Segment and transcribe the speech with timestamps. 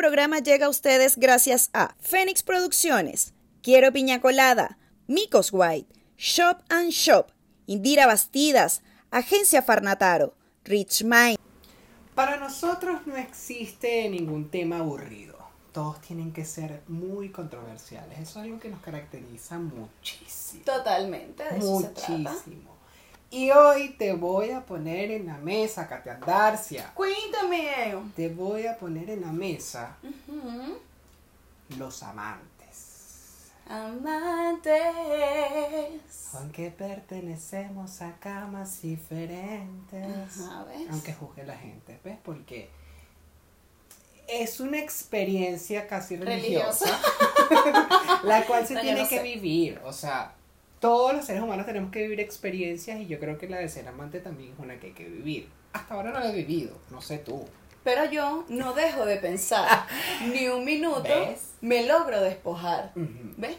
[0.00, 6.88] programa llega a ustedes gracias a Fénix Producciones, Quiero Piña Colada, Micos White, Shop and
[6.88, 7.30] Shop,
[7.66, 8.80] Indira Bastidas,
[9.10, 10.32] Agencia Farnataro,
[10.64, 11.36] Rich Mind.
[12.14, 15.36] Para nosotros no existe ningún tema aburrido.
[15.70, 18.20] Todos tienen que ser muy controversiales.
[18.20, 20.64] Eso es algo que nos caracteriza muchísimo.
[20.64, 22.36] Totalmente, de eso se trata.
[23.30, 26.90] Y hoy te voy a poner en la mesa, Katia Darcia.
[26.94, 27.94] Cuéntame.
[28.16, 29.96] Te voy a poner en la mesa
[31.78, 32.48] los amantes.
[33.68, 34.74] Amantes.
[36.34, 40.40] Aunque pertenecemos a camas diferentes.
[40.40, 40.88] Ajá, ¿ves?
[40.90, 42.18] Aunque juzgue la gente, ¿ves?
[42.24, 42.68] Porque
[44.26, 47.00] es una experiencia casi religiosa,
[48.24, 49.22] la cual se No, tiene no que sé.
[49.22, 49.80] vivir.
[49.84, 50.32] O sea,
[50.80, 53.86] todos los seres humanos tenemos que vivir experiencias y yo creo que la de ser
[53.86, 55.48] amante también es una que hay que vivir.
[55.72, 57.44] Hasta ahora no la he vivido, no sé tú.
[57.84, 59.86] Pero yo no dejo de pensar
[60.32, 61.02] ni un minuto.
[61.02, 61.52] ¿Ves?
[61.60, 62.92] Me logro despojar.
[62.94, 63.56] ¿Ves?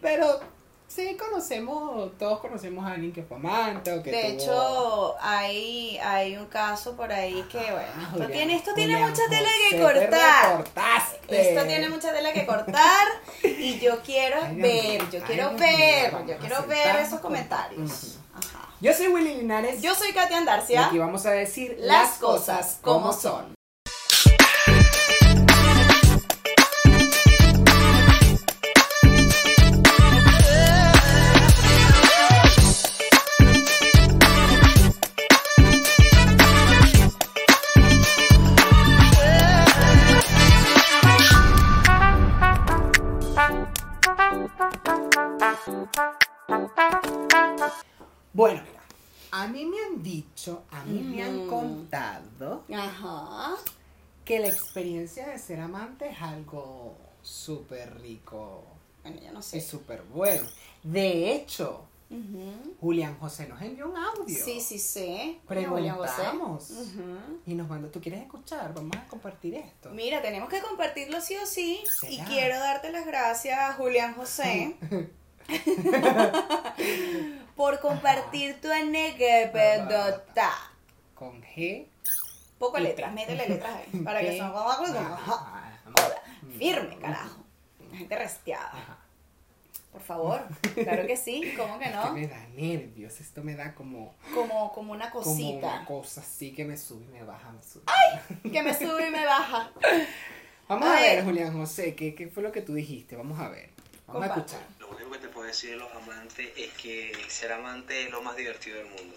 [0.00, 0.40] Pero
[0.88, 5.98] sí conocemos, todos conocemos a alguien que fue amante o que De tuvo- hecho, hay,
[5.98, 9.48] hay un caso por ahí que, bueno, Ah, esto Julián, tiene, esto tiene mucha tela
[9.70, 10.48] que te cortar.
[10.58, 11.50] recortaste.
[11.50, 13.06] Esto tiene mucha tela que cortar
[13.42, 18.18] y yo quiero Ay, ver, yo ay, quiero ver, yo quiero ver esos comentarios.
[18.34, 18.68] Ajá.
[18.80, 19.80] Yo soy Willy Linares.
[19.82, 20.86] Yo soy Katia y Andarcia.
[20.86, 23.54] aquí vamos a decir Las cosas como son.
[54.26, 58.64] Que la experiencia de ser amante es algo súper rico
[59.02, 59.60] Bueno, yo no y sé.
[59.62, 60.46] súper bueno.
[60.82, 62.76] De hecho, Ujú.
[62.80, 64.44] Julián José nos envió un audio.
[64.44, 65.40] Sí, sí, sí.
[65.48, 65.50] José.
[65.66, 66.70] Preguntamos.
[66.70, 67.40] Ujú.
[67.46, 68.72] Y nos mandó, ¿tú quieres escuchar?
[68.74, 69.90] Vamos a compartir esto.
[69.90, 71.82] Mira, tenemos que compartirlo sí o sí.
[72.08, 72.24] Y ¿Será?
[72.26, 74.76] quiero darte las gracias, Julián José,
[77.56, 80.52] por compartir tu anécdota.
[81.14, 81.86] Con G.
[82.58, 84.00] Poco letras, métele letras ahí.
[84.04, 84.70] Para que son como
[86.58, 87.44] firme, carajo.
[87.92, 88.98] La gente resteada.
[89.92, 90.42] Por favor.
[90.74, 92.12] Claro que sí, ¿cómo que Es que no?
[92.12, 95.66] me da nervios, esto me da como, Como, como una como cosita.
[95.66, 97.84] una cosa así que me sube y me baja, me sube.
[98.50, 99.70] Que me sube y me baja.
[100.68, 101.24] Vamos A a, ver, ver.
[101.24, 103.16] Julián José, ¿qué, ¿qué fue lo que tú dijiste?
[103.16, 103.70] Vamos a ver.
[104.06, 104.60] Vamos a escuchar.
[104.80, 108.20] Lo único que te puedo decir de los amantes es que ser amante es lo
[108.22, 109.16] más divertido del mundo.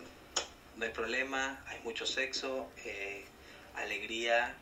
[0.79, 3.25] No hay problema, hay mucho sexo, eh,
[3.75, 4.55] alegría,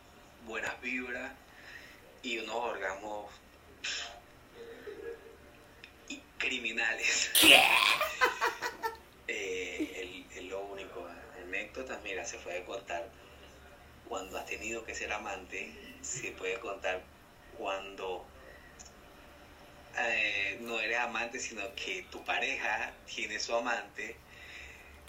[0.48, 1.32] buenas vibras
[2.24, 3.32] y unos orgasmos
[6.10, 7.32] y criminales.
[9.30, 11.06] Eh, el, el lo único,
[11.44, 13.10] anécdotas, mira, se puede contar
[14.08, 15.70] cuando has tenido que ser amante,
[16.02, 17.02] se puede contar
[17.58, 18.26] cuando
[19.98, 24.16] eh, no eres amante, sino que tu pareja tiene su amante.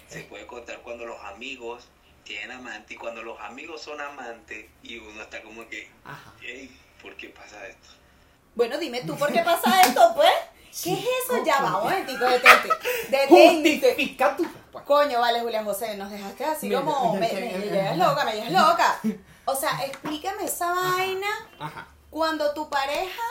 [0.08, 1.84] Se puede contar cuando los amigos
[2.24, 6.32] tienen amante y cuando los amigos son amantes y uno está como que, Ajá.
[6.42, 7.88] "Ey, ¿por qué pasa esto?
[8.54, 10.32] Bueno, dime tú por qué pasa esto, pues.
[10.84, 11.42] ¿Qué es eso?
[11.44, 12.68] Ya va, un momentico, detente.
[13.08, 13.78] Detente.
[13.80, 14.84] Justifica tu respuesta.
[14.84, 17.14] Coño, vale, Julián José, nos dejaste así Mira, como.
[17.14, 19.00] Me, mira, me, llevas loca, me llevas loca.
[19.46, 21.26] O sea, explícame esa vaina
[21.58, 21.88] Ajá.
[22.10, 23.22] cuando tu pareja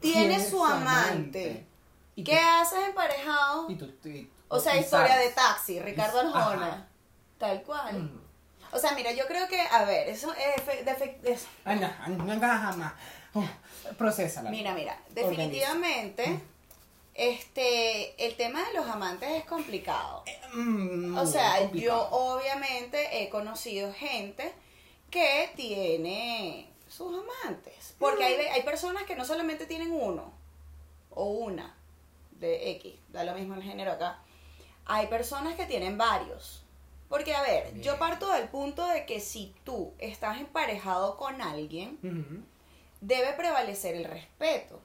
[0.00, 1.66] tiene su amante.
[2.14, 3.66] ¿Y ¿Qué tú- haces emparejado?
[3.70, 4.08] y tú- tú-
[4.48, 6.50] O sea, historia de taxi, Ricardo Ajá.
[6.50, 6.88] Arjona.
[7.38, 8.02] Tal cual.
[8.02, 8.20] Mm.
[8.72, 10.66] O sea, mira, yo creo que, a ver, eso es.
[10.66, 12.92] de de- Ay, no, ay, no jamás.
[13.34, 13.44] Oh,
[13.98, 14.50] procésala.
[14.50, 15.28] Mira, mira, Organiza.
[15.30, 16.40] definitivamente,
[17.14, 20.24] este, el tema de los amantes es complicado.
[20.54, 24.52] Mm, O sea, yo obviamente he conocido gente
[25.10, 27.94] que tiene sus amantes.
[27.98, 30.32] Porque hay, hay personas que no solamente tienen uno
[31.10, 31.74] o una
[32.32, 34.18] de X, da lo mismo el género acá.
[34.86, 36.62] Hay personas que tienen varios.
[37.08, 41.98] Porque, a ver, yo parto del punto de que si tú estás emparejado con alguien,
[43.00, 44.80] debe prevalecer el respeto.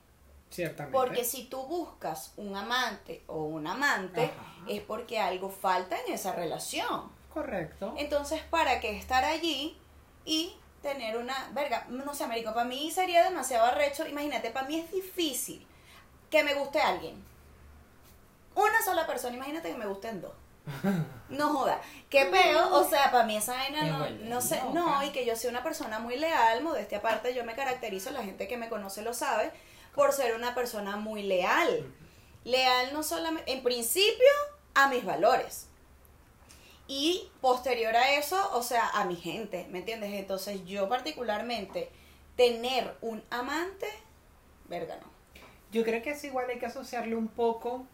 [0.50, 0.98] Ciertamente.
[0.98, 4.66] Porque si tú buscas un amante o un amante, Ajá.
[4.68, 7.10] es porque algo falta en esa relación.
[7.34, 7.94] Correcto.
[7.98, 9.78] Entonces, ¿para qué estar allí
[10.26, 11.50] y tener una...
[11.54, 14.06] Verga, no sé, Américo, para mí sería demasiado arrecho.
[14.06, 15.66] Imagínate, para mí es difícil
[16.30, 17.24] que me guste alguien.
[18.56, 20.34] Una sola persona, imagínate que me gusten dos.
[21.30, 21.82] No joda.
[22.10, 25.36] Qué peo, o sea, para mí esa vaina no, no sé, no, y que yo
[25.36, 29.02] soy una persona muy leal, modestia aparte, yo me caracterizo, la gente que me conoce
[29.02, 29.52] lo sabe,
[29.96, 31.92] por ser una persona muy leal.
[32.44, 34.28] Leal no solamente, en principio,
[34.74, 35.68] a mis valores.
[36.88, 40.12] Y posterior a eso, o sea, a mi gente, ¿me entiendes?
[40.14, 41.90] Entonces yo particularmente,
[42.36, 43.88] tener un amante,
[44.68, 45.10] verga no.
[45.72, 47.86] Yo creo que es igual hay que asociarle un poco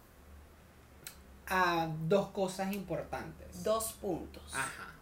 [1.49, 3.63] a dos cosas importantes.
[3.63, 4.43] Dos puntos.
[4.53, 4.93] Ajá.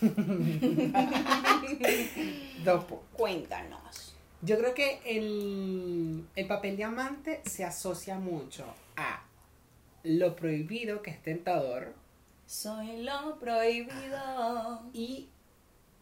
[2.64, 3.06] dos puntos.
[3.16, 4.14] Cuéntanos.
[4.42, 8.64] Yo creo que el, el papel de amante se asocia mucho
[8.96, 9.22] a
[10.02, 11.94] lo prohibido, que es tentador,
[12.46, 14.82] Soy lo prohibido.
[14.94, 15.28] y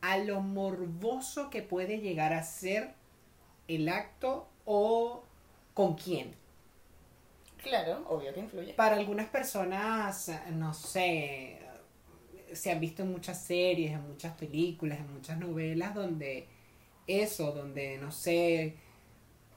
[0.01, 2.95] a lo morboso que puede llegar a ser
[3.67, 5.25] el acto o
[5.75, 6.33] con quién.
[7.63, 8.75] Claro, obvio que influye.
[8.75, 11.59] Para algunas personas, no sé,
[12.53, 16.49] se han visto en muchas series, en muchas películas, en muchas novelas donde
[17.07, 18.77] eso, donde, no sé,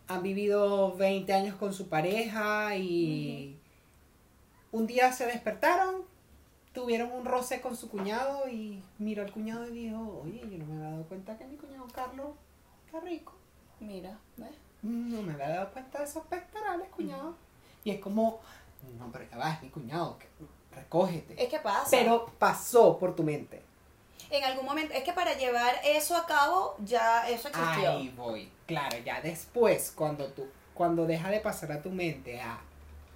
[0.07, 3.59] han vivido 20 años con su pareja y
[4.71, 6.03] un día se despertaron,
[6.73, 10.65] tuvieron un roce con su cuñado y miró al cuñado y dijo, oye, yo no
[10.65, 12.31] me había dado cuenta que mi cuñado Carlos
[12.85, 13.33] está rico.
[13.79, 14.51] Mira, ¿ves?
[14.81, 17.35] No me había dado cuenta de esos pectorales, cuñado.
[17.83, 18.39] Y es como,
[18.99, 20.27] no, pero ya va, es mi cuñado, que,
[20.75, 21.41] recógete.
[21.41, 21.87] Es que pasa.
[21.89, 23.61] Pero pasó por tu mente.
[24.29, 27.91] en algún momento, es que para llevar eso a cabo, ya eso existió.
[27.91, 28.49] Ahí voy.
[28.65, 32.59] Claro, ya después, cuando tú, cuando deja de pasar a tu mente a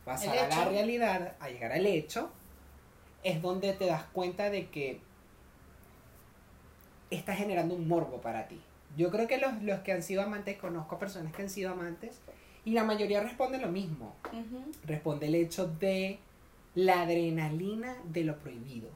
[0.04, 2.30] pasar a la realidad, a llegar al hecho,
[3.24, 5.00] es donde te das cuenta de que
[7.10, 8.62] está generando un morbo para ti.
[8.98, 12.20] Yo creo que los, los que han sido amantes, conozco personas que han sido amantes,
[12.66, 14.16] y la mayoría responde lo mismo.
[14.86, 16.20] Responde el hecho de
[16.74, 18.90] la adrenalina de lo prohibido.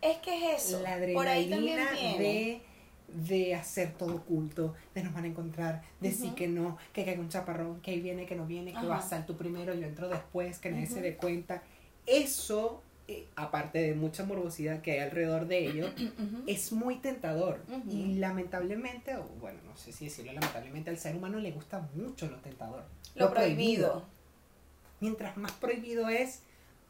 [0.00, 0.80] Es que es eso.
[0.82, 2.60] La Por ahí también adrenalina de,
[3.08, 7.20] de hacer todo oculto, de nos van a encontrar, de sí que no, que caiga
[7.20, 8.86] un chaparrón, que ahí viene, que no viene, que Ajá.
[8.86, 11.62] vas a tú primero, yo entro después, que nadie se dé cuenta.
[12.06, 15.90] Eso, eh, aparte de mucha morbosidad que hay alrededor de ello,
[16.46, 17.62] es muy tentador.
[17.88, 22.26] Y lamentablemente, o bueno, no sé si decirlo lamentablemente, al ser humano le gusta mucho
[22.26, 22.84] lo tentador.
[23.14, 24.04] Lo prohibido.
[25.00, 26.40] Mientras más prohibido es,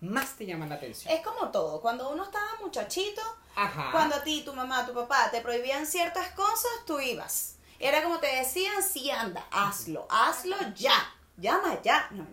[0.00, 1.12] más te llama la atención.
[1.14, 1.80] Es como todo.
[1.80, 3.22] Cuando uno estaba muchachito,
[3.54, 3.90] Ajá.
[3.92, 7.56] cuando a ti, tu mamá, tu papá te prohibían ciertas cosas, tú ibas.
[7.78, 11.14] Era como te decían, sí, anda, hazlo, hazlo ya.
[11.38, 12.08] Llama ya.
[12.10, 12.26] No.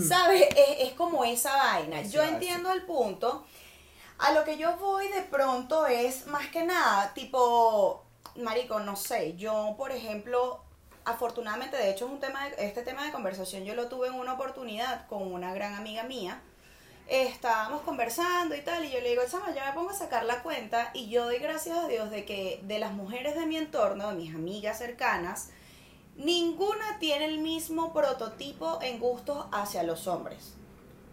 [0.00, 0.42] ¿Sabes?
[0.56, 2.02] Es, es como esa vaina.
[2.02, 3.46] Yo entiendo el punto.
[4.18, 8.04] A lo que yo voy de pronto es más que nada, tipo,
[8.36, 10.62] marico, no sé, yo, por ejemplo,
[11.04, 14.14] afortunadamente, de hecho, es un tema de- este tema de conversación yo lo tuve en
[14.14, 16.40] una oportunidad con una gran amiga mía.
[17.08, 20.42] Estábamos conversando y tal, y yo le digo, chama, yo me pongo a sacar la
[20.42, 24.08] cuenta y yo doy gracias a Dios de que de las mujeres de mi entorno,
[24.10, 25.50] de mis amigas cercanas,
[26.16, 30.54] ninguna tiene el mismo prototipo en gustos hacia los hombres.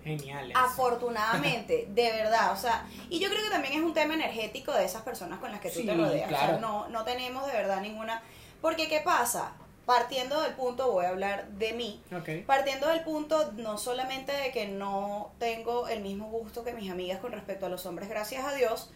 [0.03, 0.51] Genial.
[0.51, 0.59] eso.
[0.59, 4.85] Afortunadamente, de verdad, o sea, y yo creo que también es un tema energético de
[4.85, 6.25] esas personas con las que tú Sí, te rodeas.
[6.25, 6.59] O sea, claro.
[6.59, 8.21] no, no tenemos de verdad ninguna.
[8.61, 9.53] Porque, ¿qué pasa?
[9.85, 12.01] Partiendo del punto, voy a hablar de mí.
[12.45, 17.19] Partiendo del punto no solamente de que no tengo el mismo gusto que mis amigas
[17.19, 18.91] con respecto a los hombres, gracias a Dios,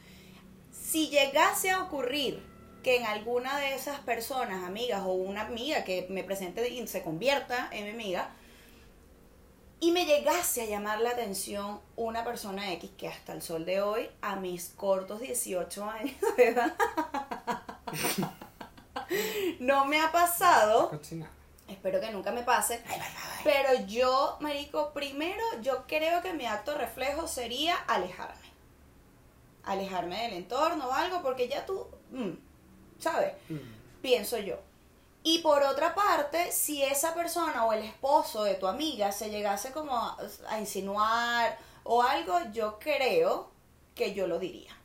[0.71, 2.45] si llegase a ocurrir
[2.83, 7.01] que en alguna de esas personas, amigas o una amiga que me presente y se
[7.01, 8.29] convierta en mi amiga,
[9.79, 13.81] y me llegase a llamar la atención una persona X que hasta el sol de
[13.81, 16.73] hoy, a mis cortos 18 años de edad,
[19.59, 20.91] no me ha pasado,
[21.67, 22.81] espero que nunca me pase,
[23.43, 28.53] pero yo, marico, primero yo creo que mi acto reflejo sería alejarme.
[29.65, 32.31] Alejarme del entorno o algo, porque ya tú, mm,
[33.03, 33.33] ¿sabes?
[33.49, 33.57] Mm.
[34.01, 34.59] Pienso yo.
[35.23, 39.71] Y por otra parte, si esa persona o el esposo de tu amiga se llegase
[39.71, 40.17] como a,
[40.49, 43.49] a insinuar o algo, yo creo
[43.95, 44.75] que yo lo diría.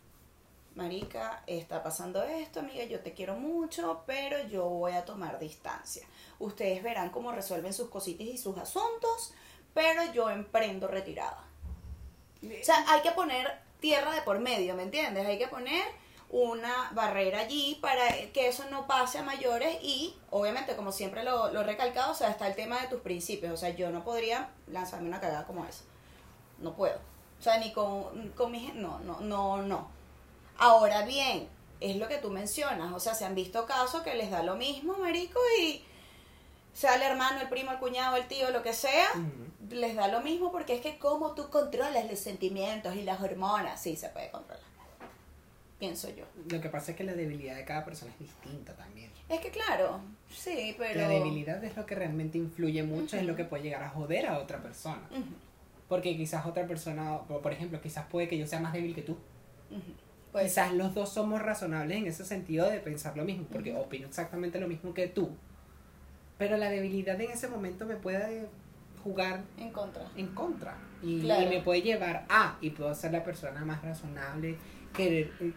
[0.79, 6.07] Marica, está pasando esto, amiga, yo te quiero mucho, pero yo voy a tomar distancia.
[6.39, 9.35] Ustedes verán cómo resuelven sus cositas y sus asuntos,
[9.75, 11.45] pero yo emprendo retirada.
[12.45, 15.27] O sea, hay que poner tierra de por medio, ¿me entiendes?
[15.27, 15.85] Hay que poner
[16.31, 21.51] una barrera allí para que eso no pase a mayores y obviamente como siempre lo,
[21.53, 24.05] lo he recalcado, o sea, está el tema de tus principios, o sea, yo no
[24.05, 25.85] podría lanzarme una cagada como esa,
[26.59, 26.99] no puedo,
[27.39, 29.89] o sea, ni con, con mi no, no, no, no.
[30.59, 31.49] Ahora bien,
[31.81, 34.57] es lo que tú mencionas, o sea, se han visto casos que les da lo
[34.57, 35.83] mismo, marico, y
[36.75, 39.09] sea el hermano, el primo, el cuñado, el tío, lo que sea,
[39.71, 43.81] les da lo mismo porque es que como tú controlas los sentimientos y las hormonas,
[43.81, 44.78] sí se puede controlar.
[45.79, 46.25] Pienso yo.
[46.51, 49.11] Lo que pasa es que la debilidad de cada persona es distinta también.
[49.29, 51.01] Es que claro, sí, pero...
[51.03, 54.27] La debilidad es lo que realmente influye mucho, es lo que puede llegar a joder
[54.27, 55.03] a otra persona.
[55.13, 55.23] Ujú,
[55.89, 59.13] Porque quizás otra persona, por ejemplo, quizás puede que yo sea más débil que tú.
[59.71, 59.81] ujú.
[60.33, 64.07] Pues, quizás los dos somos razonables en ese sentido de pensar lo mismo, porque opino
[64.09, 65.31] exactamente lo mismo que tú.
[66.37, 68.47] Pero la debilidad en ese momento me puede
[69.03, 70.03] jugar en contra.
[70.17, 70.77] en contra.
[71.03, 71.47] Y, Claro.
[71.47, 74.57] y me puede llevar a, y puedo ser la persona más razonable,
[74.95, 75.53] querer eh,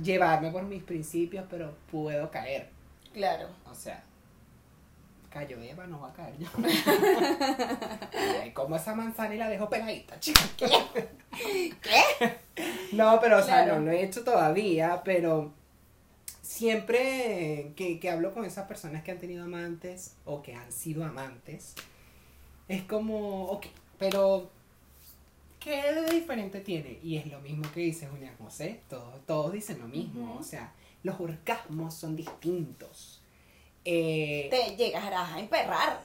[0.00, 2.68] llevarme por mis principios, pero puedo caer.
[3.12, 3.48] Claro.
[3.70, 4.02] O sea,
[5.30, 6.48] cayó Eva, no va a caer yo.
[8.42, 10.40] Ay, como esa manzana y la dejo pegadita, chica.
[11.30, 12.38] ¿Qué?
[12.92, 13.80] No, pero o sea, Claro.
[13.80, 15.52] no lo he hecho todavía, pero
[16.42, 21.04] siempre que, que hablo con esas personas que han tenido amantes o que han sido
[21.04, 21.74] amantes,
[22.68, 23.66] es como, ok,
[23.98, 24.50] pero
[25.64, 26.98] ¿qué de diferente tiene?
[27.02, 30.72] Y es lo mismo que dice Julián José, todos, todos dicen lo mismo, o sea,
[31.02, 33.20] los orgasmos son distintos.
[33.84, 36.00] Eh, Te llegarás a emperrar.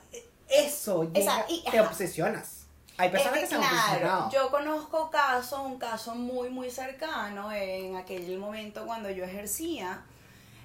[0.50, 2.66] eso, llega- Esa- y- te obsesionas.
[3.00, 4.32] Hay personas Es que, se han obsesionado.
[4.32, 10.02] yo conozco casos, un caso muy, muy cercano en aquel momento cuando yo ejercía.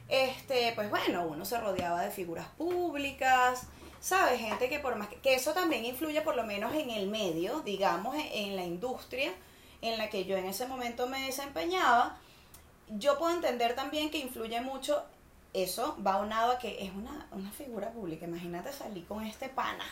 [0.09, 3.65] Este, pues bueno, uno se rodeaba de figuras públicas,
[4.03, 4.41] ¿sabes?
[4.41, 7.61] Gente que por más que, que eso también influye por lo menos en el medio,
[7.63, 9.33] digamos, en, en la industria
[9.83, 12.19] en la que yo en ese momento me desempeñaba.
[12.91, 15.05] Yo puedo entender también que influye mucho
[15.55, 18.27] eso, va unado a que es una, una figura pública.
[18.27, 19.87] Imagínate salir con este pana.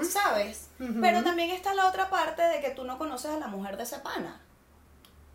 [0.00, 0.70] ¿Sabes?
[1.00, 3.84] Pero también está la otra parte de que tú no conoces a la mujer de
[3.84, 4.40] ese pana.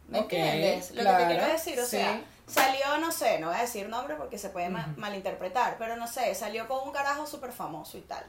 [0.08, 0.92] ¿Me Ok, entiendes?
[0.92, 1.90] Lo que claro, te quiero decir, o sí.
[1.90, 4.78] sea, salió, no sé, no voy a decir nombre porque se puede Ujú.
[4.98, 8.26] malinterpretar, pero no sé, salió con un carajo súper famoso y tal.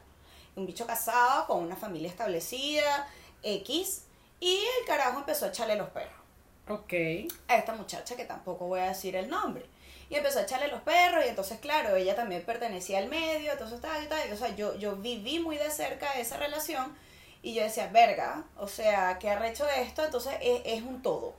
[0.55, 3.09] Un bicho casado, con una familia establecida,
[3.43, 4.05] X,
[4.41, 6.13] y el carajo empezó a echarle los perros
[6.69, 6.93] Ok.
[7.49, 9.67] a esta muchacha que tampoco voy a decir el nombre.
[10.11, 13.81] Y empezó a echarle los perros y entonces, claro, ella también pertenecía al medio, entonces
[13.81, 14.29] tal y tal.
[14.29, 16.95] y, O sea, yo, yo viví muy de cerca esa relación
[17.43, 20.05] y yo decía, verga, o sea, ¿qué arrecho esto?
[20.05, 21.35] Entonces es, es un todo.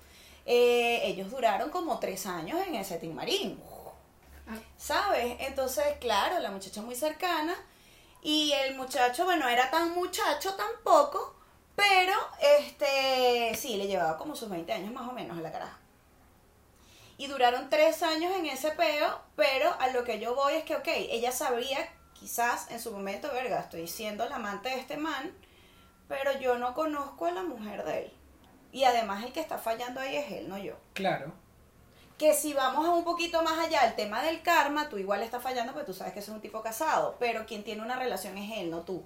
[0.46, 3.62] Eh, ellos duraron como tres años en ese Team Marín.
[4.48, 4.58] Ah.
[4.78, 5.38] ¿Sabes?
[5.40, 7.56] Entonces, claro, la muchacha muy cercana
[8.22, 11.36] y el muchacho, bueno, era tan muchacho tampoco,
[11.76, 12.14] pero
[12.58, 15.78] este, sí, le llevaba como sus 20 años más o menos a la caraja.
[17.18, 20.76] Y duraron tres años en ese peo, pero a lo que yo voy es que,
[20.76, 21.78] ok, ella sabría,
[22.14, 25.32] quizás en su momento, verga, estoy siendo la amante de este man,
[26.08, 28.14] pero yo no conozco a la mujer de él.
[28.74, 30.74] Y además el que está fallando ahí es él, no yo.
[30.94, 31.32] Claro.
[32.18, 35.42] Que si vamos a un poquito más allá, el tema del karma, tú igual estás
[35.42, 38.38] fallando porque tú sabes que ese es un tipo casado, pero quien tiene una relación
[38.38, 39.04] es él, no tú.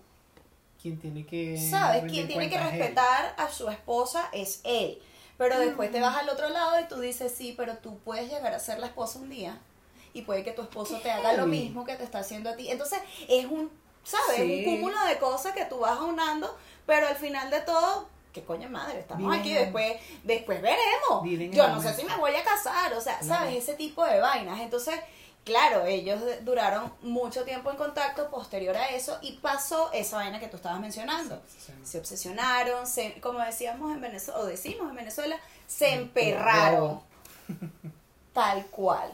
[0.81, 1.57] ¿Quién tiene que.
[1.69, 2.09] ¿Sabes?
[2.09, 5.01] Quien tiene que respetar a su esposa es él.
[5.37, 8.53] Pero después te vas al otro lado y tú dices, sí, pero tú puedes llegar
[8.53, 9.59] a ser la esposa un día
[10.13, 12.71] y puede que tu esposo te haga lo mismo que te está haciendo a ti.
[12.71, 13.69] Entonces es un,
[14.03, 14.37] ¿sabes?
[14.37, 14.65] Sí.
[14.65, 16.57] Un cúmulo de cosas que tú vas aunando,
[16.87, 21.55] pero al final de todo, qué coño madre, estamos aquí, después, después veremos.
[21.55, 23.21] Yo no sé si me voy a casar, o sea.
[23.23, 23.55] ¿sabes?
[23.55, 24.59] Ese tipo de vainas.
[24.59, 24.95] Entonces,
[25.43, 30.47] claro, ellos duraron mucho tiempo en contacto posterior a eso y pasó esa vaina que
[30.47, 31.41] tú estabas mencionando
[31.87, 37.01] se obsesionaron, se, como decíamos en Venezuela, o decimos en Venezuela, se emperraron.
[38.33, 39.11] Tal cual.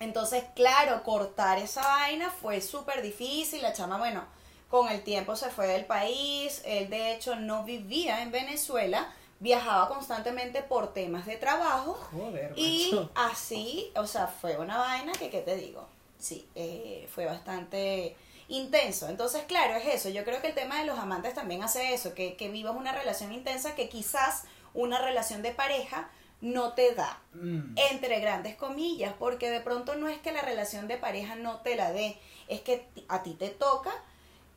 [0.00, 3.62] Entonces, claro, cortar esa vaina fue súper difícil.
[3.62, 4.24] La chama, bueno,
[4.72, 6.62] con el tiempo se fue del país.
[6.64, 9.12] Él, de hecho, no vivía en Venezuela.
[9.38, 11.92] Viajaba constantemente por temas de trabajo.
[12.10, 13.10] Joder, Y macho.
[13.14, 15.86] así, o sea, fue una vaina que, ¿qué te digo?
[16.18, 18.16] Sí, eh, fue bastante
[18.48, 19.10] intenso.
[19.10, 20.08] Entonces, claro, es eso.
[20.08, 22.92] Yo creo que el tema de los amantes también hace eso, que, que vivas una
[22.92, 26.08] relación intensa que quizás una relación de pareja
[26.40, 27.20] no te da.
[27.34, 27.74] Mm.
[27.90, 31.76] Entre grandes comillas, porque de pronto no es que la relación de pareja no te
[31.76, 32.16] la dé,
[32.48, 33.92] es que a ti te toca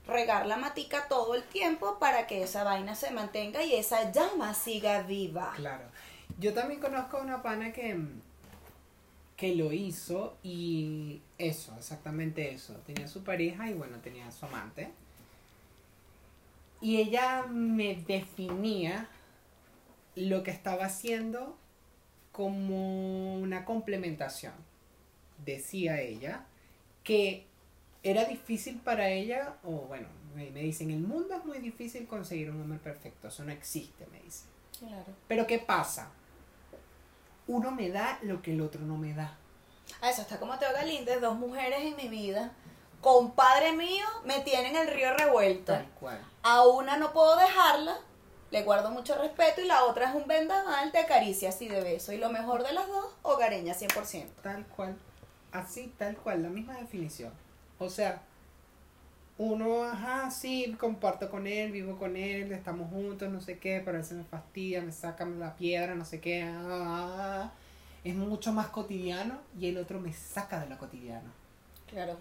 [0.08, 4.54] regar la matica todo el tiempo para que esa vaina se mantenga y esa llama
[4.54, 5.54] siga viva.
[5.56, 5.86] Claro.
[6.40, 7.98] Yo también conozco a una pana que,
[9.36, 12.74] que lo hizo y eso, exactamente eso.
[12.86, 14.92] Tenía su pareja y bueno, tenía su amante.
[16.82, 19.10] Y ella me definía
[20.16, 21.58] lo que estaba haciendo
[22.32, 24.54] como una complementación.
[25.46, 26.46] Decía ella
[27.04, 27.48] que
[28.10, 32.50] era difícil para ella, o bueno, me me dicen, el mundo es muy difícil conseguir
[32.50, 34.48] un hombre perfecto, eso no existe, me dicen.
[34.80, 35.14] Claro.
[35.28, 36.10] Pero ¿qué pasa?
[37.48, 39.38] Uno me da lo que el otro no me da.
[40.02, 42.54] Ah, eso está como Teo Galíndez, dos mujeres en mi vida
[43.06, 45.74] compadre mío me tiene en el río revuelto.
[45.74, 46.20] Tal cual.
[46.42, 48.00] A una no puedo dejarla,
[48.50, 52.14] le guardo mucho respeto y la otra es un vendaval de caricias y de beso.
[52.14, 54.28] Y lo mejor de las dos, hogareña 100%.
[54.42, 54.98] Tal cual.
[55.52, 57.32] Así, tal cual, la misma definición.
[57.80, 58.22] O sea,
[59.38, 63.98] uno, ajá, sí, comparto con él, vivo con él, estamos juntos, no sé qué, pero
[63.98, 66.44] él se me fastidia, me saca la piedra, no sé qué.
[66.48, 67.52] ah,
[68.04, 71.30] es mucho más cotidiano y el otro me saca de lo cotidiano.
[71.88, 72.18] Claro.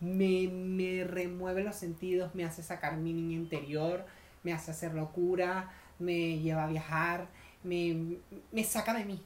[0.00, 4.06] Me, me remueve los sentidos, me hace sacar mi niña interior,
[4.42, 7.28] me hace hacer locura, me lleva a viajar,
[7.62, 8.18] me,
[8.52, 9.22] me saca de mí.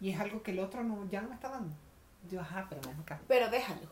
[0.00, 1.74] Y es algo que el otro no, ya no me está dando.
[2.30, 3.24] Yo, ajá, pero me encanta.
[3.28, 3.88] Pero déjalo.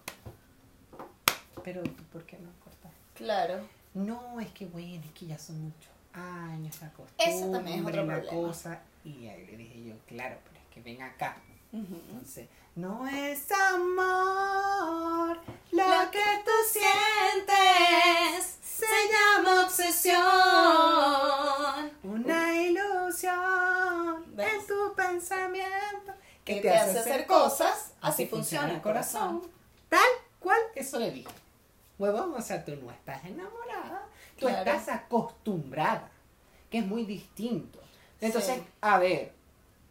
[1.64, 2.92] Pero, ¿por qué no cortar?
[3.14, 3.66] Claro.
[3.94, 8.04] No, es que bueno, es que ya son muchos años, la Eso también es otro
[8.04, 8.46] la problema.
[8.46, 8.80] cosa.
[9.04, 11.36] Y ahí le dije yo, claro, pero es que ven acá.
[11.72, 15.38] Entonces, no es amor
[15.72, 20.20] lo, que tú sientes se llama obsesión.
[22.04, 24.54] Una ilusión ¿Ves?
[24.54, 26.12] en tu pensamiento
[26.44, 30.00] Que te hace hacer cosas, así funciona el Tal
[30.38, 31.28] cual, eso le dije.
[31.98, 34.06] Huevón, o sea, tú no estás enamorada,
[34.38, 34.58] tú Claro.
[34.70, 36.10] estás acostumbrada,
[36.70, 37.78] que es muy distinto.
[38.20, 38.62] Entonces, Sí.
[38.80, 39.32] a ver,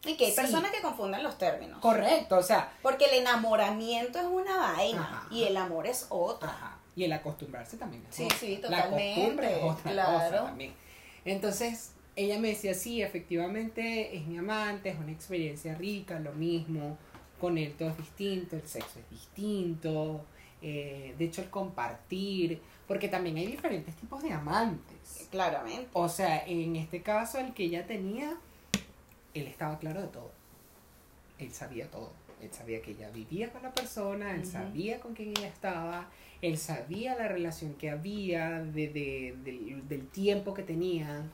[0.05, 0.36] Y que hay Sí.
[0.41, 1.79] personas que confunden los términos.
[1.79, 5.27] correcto, o sea, Porque el enamoramiento es una vaina Ajá.
[5.31, 6.50] y el amor es otra.
[6.50, 6.77] Ajá.
[6.93, 8.38] Y el acostumbrarse también es Sí, otra.
[8.38, 10.12] sí, La totalmente, costumbre es otra claro.
[10.19, 10.74] cosa también.
[11.24, 16.98] Entonces, ella me decía, sí, efectivamente es mi amante, es una experiencia rica, lo mismo,
[17.39, 20.25] con él todo es distinto, el sexo es distinto,
[20.63, 25.27] eh, de hecho el compartir, porque también hay diferentes tipos de amantes.
[25.29, 25.89] Claramente.
[25.93, 28.34] O sea, en este caso el que ella tenía,
[29.34, 30.32] él estaba claro de todo.
[31.39, 32.12] Él sabía todo.
[32.41, 36.10] Él sabía que ella vivía con la persona, él sabía con quién ella estaba,
[36.41, 41.32] él sabía la relación que había, de, de- del, del tiempo que tenían,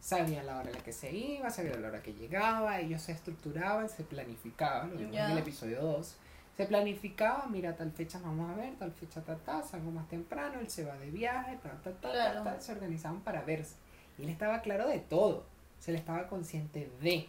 [0.00, 3.12] sabía la hora en la que se iba, sabía la hora que llegaba, ellos se
[3.12, 6.16] estructuraban, se planificaban, lo vimos en el episodio 2.
[6.60, 10.60] Se planificaba, mira, tal fecha vamos a ver, tal fecha tal, tal, salgo más temprano,
[10.60, 12.42] él se va de viaje, tal, tal, tal, Claro.
[12.42, 13.76] tal, se organizaban para verse.
[14.18, 15.44] Y él estaba claro de todo,
[15.78, 17.26] se le estaba consciente de.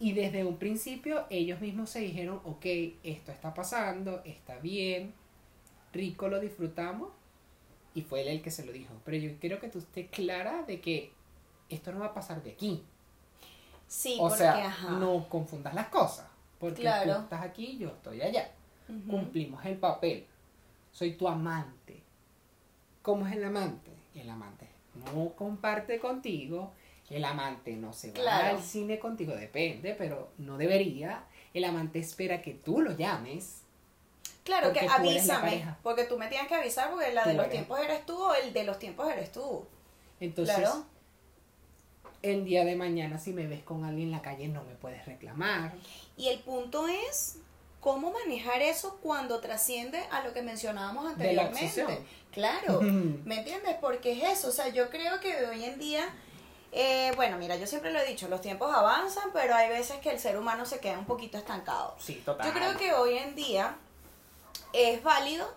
[0.00, 2.64] Y desde un principio ellos mismos se dijeron, ok,
[3.04, 5.12] esto está pasando, está bien,
[5.92, 7.10] rico lo disfrutamos.
[7.94, 8.94] Y fue él el que se lo dijo.
[9.04, 11.12] Pero yo quiero que tú estés clara de que
[11.68, 12.82] esto no va a pasar de aquí.
[13.86, 14.90] Sí, o porque, sea, ajá.
[14.92, 16.26] no confundas las cosas.
[16.58, 17.16] Porque Claro.
[17.16, 18.50] tú estás aquí, yo estoy allá.
[19.08, 20.26] Cumplimos el papel.
[20.92, 22.02] Soy tu amante.
[23.02, 23.90] ¿Cómo es el amante?
[24.14, 24.68] El amante
[25.12, 26.72] no comparte contigo.
[27.10, 28.56] El amante no se va Claro.
[28.56, 31.24] al cine contigo, depende, pero no debería.
[31.54, 33.62] El amante espera que tú lo llames.
[34.42, 35.64] Claro, que avísame.
[35.82, 37.52] Porque tú me tienes que avisar porque la Tú de los eres.
[37.56, 39.64] tiempos eres tú o el de los tiempos eres tú.
[40.20, 40.84] Entonces, Claro.
[42.26, 45.04] El día de mañana, si me ves con alguien en la calle, no me puedes
[45.06, 45.74] reclamar.
[46.16, 47.38] Y el punto es
[47.80, 52.04] cómo manejar eso cuando trasciende a lo que mencionábamos De la anteriormente.
[52.32, 53.76] Claro, ¿me entiendes?
[53.80, 56.08] Porque es eso, o sea, yo creo que hoy en día,
[56.72, 60.10] eh, bueno, mira, yo siempre lo he dicho, los tiempos avanzan, pero hay veces que
[60.10, 61.94] el ser humano se queda un poquito estancado.
[61.98, 62.46] Sí, total.
[62.46, 63.76] Yo creo que hoy en día
[64.72, 65.48] es válido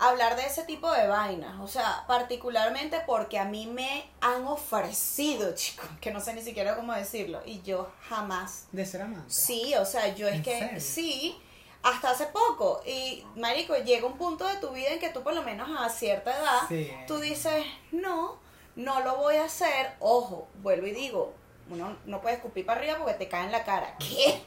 [0.00, 5.54] hablar de ese tipo de vainas, o sea, particularmente porque a mí me han ofrecido,
[5.54, 9.30] chicos, que no sé ni siquiera cómo decirlo, y yo jamás De ser amante.
[9.32, 10.80] Sí, o sea, yo es ¿En que serio?
[10.80, 11.40] sí,
[11.82, 12.82] hasta hace poco.
[12.86, 15.88] Y, Marico, llega un punto de tu vida en que tú, por lo menos a
[15.88, 16.90] cierta edad, Sí.
[17.06, 18.38] tú dices, no,
[18.76, 19.92] no lo voy a hacer.
[20.00, 21.32] Ojo, vuelvo y digo,
[21.70, 23.96] uno no puede escupir para arriba porque te cae en la cara.
[23.98, 24.42] ¿Qué?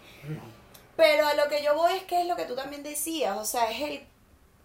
[0.95, 3.45] Pero a lo que yo voy es que es lo que tú también decías, o
[3.45, 4.07] sea, es el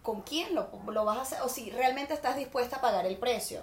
[0.09, 3.19] con quién lo, lo vas a hacer, o si realmente estás dispuesta a pagar el
[3.19, 3.63] precio.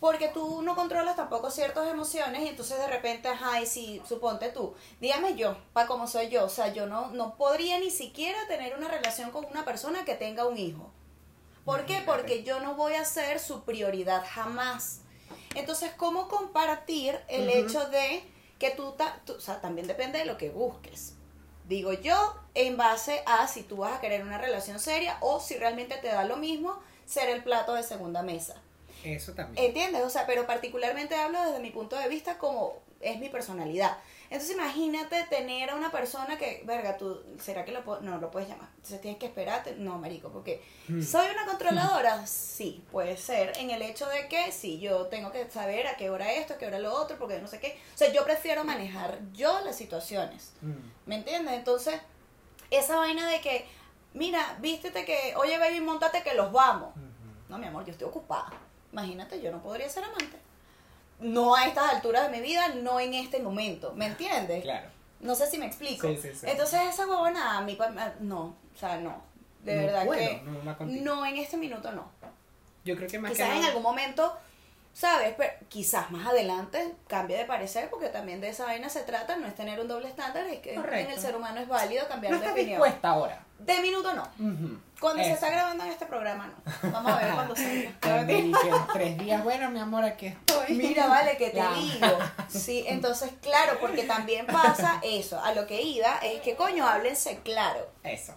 [0.00, 4.50] Porque tú no controlas tampoco ciertas emociones y entonces de repente, ajá, y si, suponte
[4.50, 8.38] tú, dígame yo, para como soy yo, o sea, yo no, no podría ni siquiera
[8.48, 10.90] tener una relación con una persona que tenga un hijo.
[11.64, 12.02] ¿Por qué?
[12.04, 15.00] Porque yo no voy a ser su prioridad jamás.
[15.54, 18.22] Entonces, ¿cómo compartir el hecho de
[18.58, 21.14] que tú, ta- tú- o sea, también depende de lo que busques.
[21.68, 25.56] Digo yo, en base a si tú vas a querer una relación seria o si
[25.56, 28.54] realmente te da lo mismo ser el plato de segunda mesa.
[29.04, 29.66] Eso también.
[29.66, 30.02] ¿Entiendes?
[30.02, 33.98] O sea, pero particularmente hablo desde mi punto de vista como es mi personalidad.
[34.30, 38.00] Entonces imagínate tener a una persona que, verga, tú, ¿será que lo puedo?
[38.02, 38.68] No, lo puedes llamar.
[38.76, 39.76] Entonces tienes que esperarte.
[39.76, 41.02] No, marico, porque Hmm.
[41.02, 42.26] ¿soy una controladora?
[42.26, 43.52] Sí, puede ser.
[43.58, 46.58] En el hecho de que sí, yo tengo que saber a qué hora esto, a
[46.58, 47.78] qué hora lo otro, porque no sé qué.
[47.94, 50.52] O sea, yo prefiero manejar yo las situaciones.
[50.60, 50.72] Mm.
[51.06, 51.54] ¿Me entiendes?
[51.54, 52.00] Entonces,
[52.70, 53.66] esa vaina de que
[54.14, 56.94] mira, vístete que, oye, baby, montate que los vamos.
[57.48, 58.50] No, mi amor, yo estoy ocupada.
[58.92, 60.36] Imagínate, yo no podría ser amante.
[61.20, 63.92] No a estas alturas de mi vida, no en este momento.
[63.94, 64.62] ¿Me entiendes?
[64.62, 64.88] Claro.
[65.20, 66.06] No sé si me explico.
[66.08, 66.46] Sí, sí, sí.
[66.48, 67.76] Entonces esa huevona a mí,
[68.20, 68.40] no,
[68.74, 69.22] o sea, no.
[69.64, 72.08] De No verdad puedo, que no no en este minuto no.
[72.84, 74.36] Yo creo que más Quizás que en nada- algún momento,
[74.98, 75.34] ¿sabes?
[75.38, 79.46] Pero quizás más adelante cambie de parecer porque también de esa vaina se trata, no
[79.46, 81.10] es tener un doble estándar, es que Correcto.
[81.10, 82.68] en el ser humano es válido cambiar no de opinión.
[82.80, 83.44] dispuesta ahora.
[83.60, 84.24] De minuto no.
[85.00, 86.90] Cuando se está grabando en este programa no.
[86.92, 88.88] Vamos a ver cuando salga.
[88.92, 90.74] Tres días, bueno, mi amor, aquí estoy.
[90.74, 91.72] Mira, vale, que te Ya.
[91.74, 92.18] digo.
[92.48, 95.40] Sí, entonces, claro, porque también pasa eso.
[95.40, 97.86] A lo que iba es que, coño, háblense claro.
[98.02, 98.34] Eso.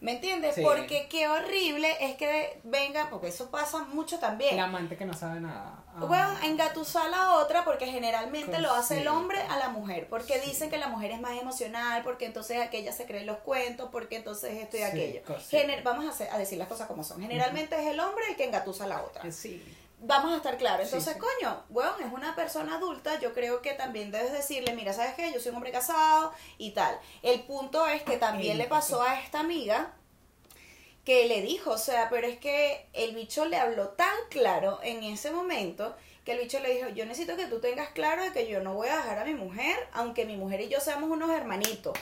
[0.00, 0.56] ¿Me entiendes?
[0.56, 0.62] Sí.
[0.62, 4.54] Porque qué horrible es que venga, porque eso pasa mucho también.
[4.54, 5.83] El amante que no sabe nada.
[5.96, 6.04] Ah.
[6.06, 9.00] Bueno, engatusar a la otra porque generalmente Pues lo hace sí.
[9.02, 12.60] el hombre a la mujer, porque dicen que la mujer es más emocional, porque entonces
[12.60, 15.22] aquella se cree los cuentos, porque entonces esto y Sí, aquello.
[15.50, 17.20] Gener- vamos a, hacer- a decir las cosas como son.
[17.20, 19.30] Generalmente es el hombre el que engatusa a la otra.
[19.30, 19.62] Sí.
[20.06, 20.84] Vamos a estar claros.
[20.86, 23.18] Entonces, coño, weón, es una persona adulta.
[23.20, 25.32] Yo creo que también debes decirle, mira, ¿sabes qué?
[25.32, 26.98] Yo soy un hombre casado y tal.
[27.22, 29.92] El punto es que también le pasó a esta amiga
[31.04, 35.02] que le dijo, o sea, pero es que el bicho le habló tan claro en
[35.02, 38.48] ese momento que el bicho le dijo, yo necesito que tú tengas claro de que
[38.48, 41.30] yo no voy a dejar a mi mujer, aunque mi mujer y yo seamos unos
[41.30, 41.96] hermanitos.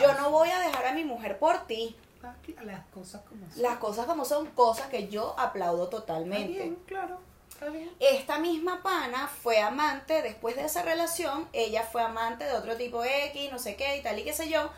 [0.00, 1.96] Yo no voy a dejar a mi mujer por ti.
[2.22, 3.62] Aquí, Las cosas como son.
[3.62, 6.52] Las cosas como son cosas que yo aplaudo Está totalmente.
[6.52, 7.18] bien, claro.
[7.50, 7.90] Está bien.
[7.98, 13.04] Esta misma pana fue amante después de esa relación, ella fue amante de otro tipo
[13.04, 14.70] X, no sé qué y tal y qué sé yo,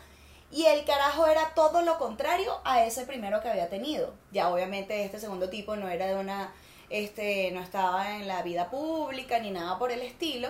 [0.53, 4.13] y el carajo era todo lo contrario a ese primero que había tenido.
[4.31, 6.53] Ya obviamente este segundo tipo no era de una,
[6.89, 10.49] este, no estaba en la vida pública ni nada por el estilo,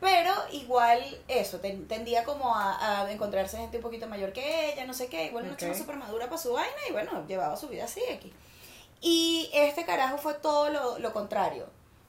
[0.00, 4.84] pero igual eso, ten- tendía como a, a encontrarse gente un poquito mayor que ella,
[4.84, 5.58] no sé qué, igual una Ok.
[5.60, 8.32] chama súper madura para su vaina y bueno, llevaba su vida así X.
[9.00, 11.66] Y este carajo fue todo lo, lo contrario.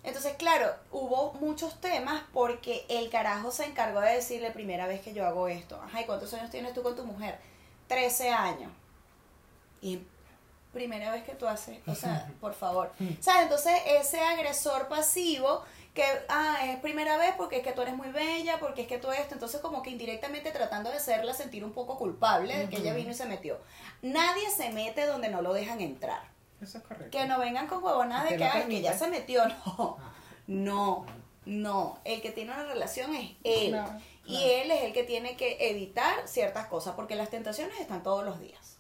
[0.10, 5.14] Entonces, claro, hubo muchos temas porque el carajo se encargó de decirle primera vez que
[5.14, 5.80] yo hago esto.
[5.82, 7.40] Ajá, ¿y cuántos años tienes tú con tu mujer?
[7.88, 8.72] 13 años.
[9.82, 10.02] Y
[10.74, 12.92] primera vez que tú haces, o sea, por favor.
[13.20, 13.44] ¿Sabes?
[13.44, 18.10] Entonces, ese agresor pasivo que, ah, es primera vez porque es que tú eres muy
[18.10, 21.74] bella, porque es que tú esto, entonces como que indirectamente tratando de hacerla sentir un
[21.74, 23.58] poco culpable de que ella vino y se metió.
[24.02, 26.22] Nadie se mete donde no lo dejan entrar.
[26.62, 27.18] Eso es correcto.
[27.18, 29.44] Que no vengan con huevonadas de Que lo ay, que ya se metió.
[29.68, 30.12] No, Ah.
[30.48, 31.06] no,
[31.46, 32.00] no.
[32.04, 33.70] El que tiene una relación es él.
[33.70, 34.52] Claro, Y claro.
[34.64, 38.40] él es el que tiene que evitar ciertas cosas, porque las tentaciones están todos los
[38.40, 38.78] días.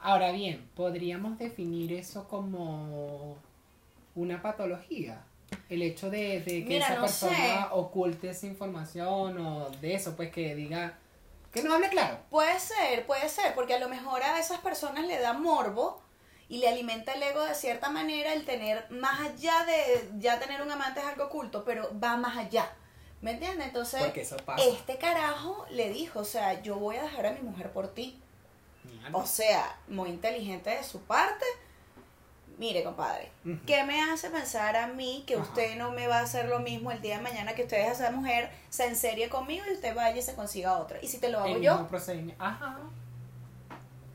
[0.00, 3.36] Ahora bien, podríamos definir eso como
[4.14, 5.24] una patología.
[5.68, 7.66] El hecho de, de que Mira, esa no persona sé.
[7.72, 10.98] oculte esa información o de eso, pues que diga
[11.52, 12.18] que no hable claro.
[12.30, 16.00] Puede ser, puede ser, porque a lo mejor a esas personas le da morbo
[16.48, 20.62] y le alimenta el ego de cierta manera el tener más allá de ya tener
[20.62, 22.70] un amante es algo oculto, pero va más allá.
[23.20, 23.66] ¿Me entiendes?
[23.66, 24.62] Entonces, Porque eso pasa.
[24.64, 28.18] este carajo le dijo, o sea, yo voy a dejar a mi mujer por ti.
[28.84, 29.18] Mierda.
[29.18, 31.44] O sea, muy inteligente de su parte.
[32.58, 33.30] Mire, compadre.
[33.66, 35.42] ¿qué me hace pensar a mí que Ajá.
[35.44, 37.90] usted no me va a hacer lo mismo el día de mañana que usted deja
[37.90, 40.98] a esa mujer, se enserie conmigo y usted vaya y se consiga otra?
[41.00, 42.34] Y si te lo hago El yo, mismo.
[42.38, 42.78] Ajá.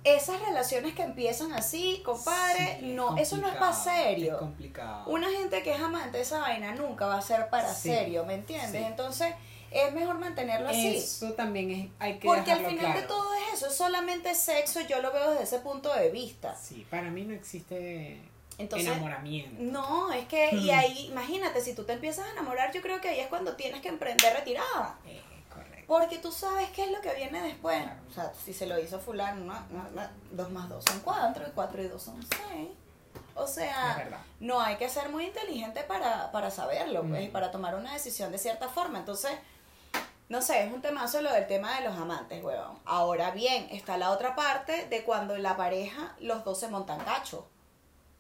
[0.04, 4.34] Esas relaciones que empiezan así, compadre, Sí, es no, eso no es para serio.
[4.34, 5.06] Es complicado.
[5.10, 8.26] Una gente que es amante de esa vaina nunca va a ser para Sí, serio,
[8.26, 8.72] ¿me entiendes?
[8.72, 8.78] sí.
[8.78, 9.34] Entonces,
[9.72, 10.98] es mejor mantenerlo así.
[10.98, 14.82] Eso también es, hay que Porque al final de todo es eso, es solamente sexo,
[14.82, 16.56] yo lo veo desde ese punto de vista.
[16.56, 18.20] Sí, para mí no existe
[18.58, 19.56] Entonces, enamoramiento.
[19.64, 23.10] No, es que, y ahí, imagínate, si tú te empiezas a enamorar, yo creo que
[23.10, 24.98] ahí es cuando tienes que emprender retirada.
[25.88, 27.84] Porque tú sabes qué es lo que viene después.
[28.10, 31.46] O sea, si se lo hizo fulano, no, no, no, dos más dos son cuatro,
[31.48, 32.70] y cuatro y dos son seis.
[33.36, 37.32] O sea, no hay que ser muy inteligente para, para saberlo, pues, y Mm.
[37.32, 39.00] para tomar una decisión de cierta forma.
[39.00, 39.32] Entonces,
[40.30, 42.78] no sé, es un temazo lo del tema de los amantes, huevón.
[42.86, 47.48] Ahora bien, está la otra parte de cuando la pareja, los dos se montan cacho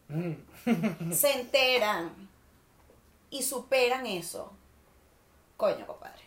[0.09, 0.33] Mm.
[1.13, 2.11] se enteran
[3.29, 4.51] y superan eso.
[5.57, 6.21] Coño, compadre.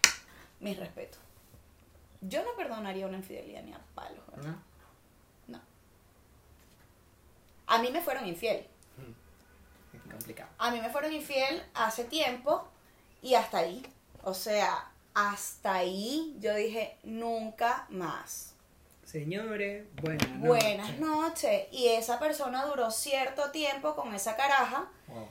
[0.60, 1.20] Mis respetos.
[2.28, 4.24] Yo no perdonaría una infidelidad ni a palos.
[4.42, 4.56] ¿No?
[5.48, 5.60] No.
[7.66, 8.66] A mí me fueron infiel.
[9.92, 10.50] Es complicado.
[10.58, 12.68] A mí me fueron infiel hace tiempo
[13.22, 13.82] y hasta ahí.
[14.22, 18.54] O sea, hasta ahí yo dije nunca más.
[19.04, 20.40] Señores, buenas noches.
[20.40, 21.68] Buenas noches.
[21.70, 24.88] Y esa persona duró cierto tiempo con esa caraja.
[25.08, 25.28] Wow.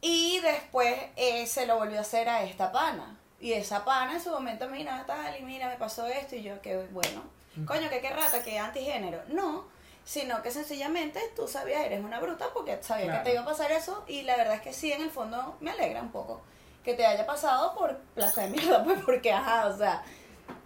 [0.00, 3.18] Y después eh, se lo volvió a hacer a esta pana.
[3.42, 6.36] Y esa pana en su momento, mira, tal, y mira, me pasó esto.
[6.36, 7.22] Y yo, que bueno.
[7.66, 9.20] Coño, que qué rata, que antigénero.
[9.28, 9.64] No,
[10.04, 13.22] sino que sencillamente tú sabías, eres una bruta porque sabías Claro.
[13.24, 15.56] que te iba a pasar eso y la verdad es que sí, en el fondo
[15.60, 16.40] me alegra un poco
[16.82, 20.02] que te haya pasado por plaza de mierda, pues porque, ajá, o sea,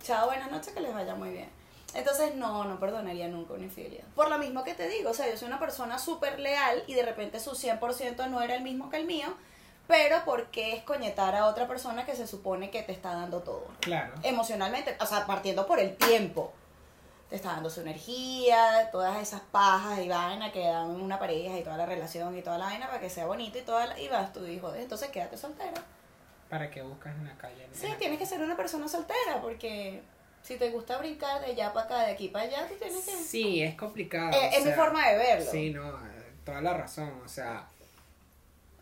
[0.02, 1.50] chao, buenas noches, que les vaya muy bien.
[1.94, 4.04] Entonces, no, no perdonaría nunca una infidelidad.
[4.14, 6.94] Por lo mismo que te digo, o sea, yo soy una persona súper leal y
[6.94, 9.34] de repente su 100% no era el mismo que el mío,
[9.86, 13.66] pero ¿por qué escoñetar a otra persona que se supone que te está dando todo?
[13.80, 14.14] Claro.
[14.22, 16.52] Emocionalmente, o sea, partiendo por el tiempo.
[17.30, 21.62] Te está dando su energía, todas esas pajas y vaina que dan una pareja y
[21.64, 24.06] toda la relación y toda la vaina para que sea bonito y toda la, y
[24.06, 25.82] vas tú hijo entonces quédate soltera.
[26.48, 27.68] ¿Para qué buscas en la calle?
[27.72, 30.02] Sí, tienes que ser una persona soltera porque
[30.42, 33.10] si te gusta brincar de allá para acá, de aquí para allá, tú tienes que...
[33.10, 34.30] Sí, es complicado.
[34.30, 35.50] Eh, es mi forma de verlo.
[35.50, 35.98] Sí, no,
[36.44, 37.20] toda la razón.
[37.24, 37.66] O sea,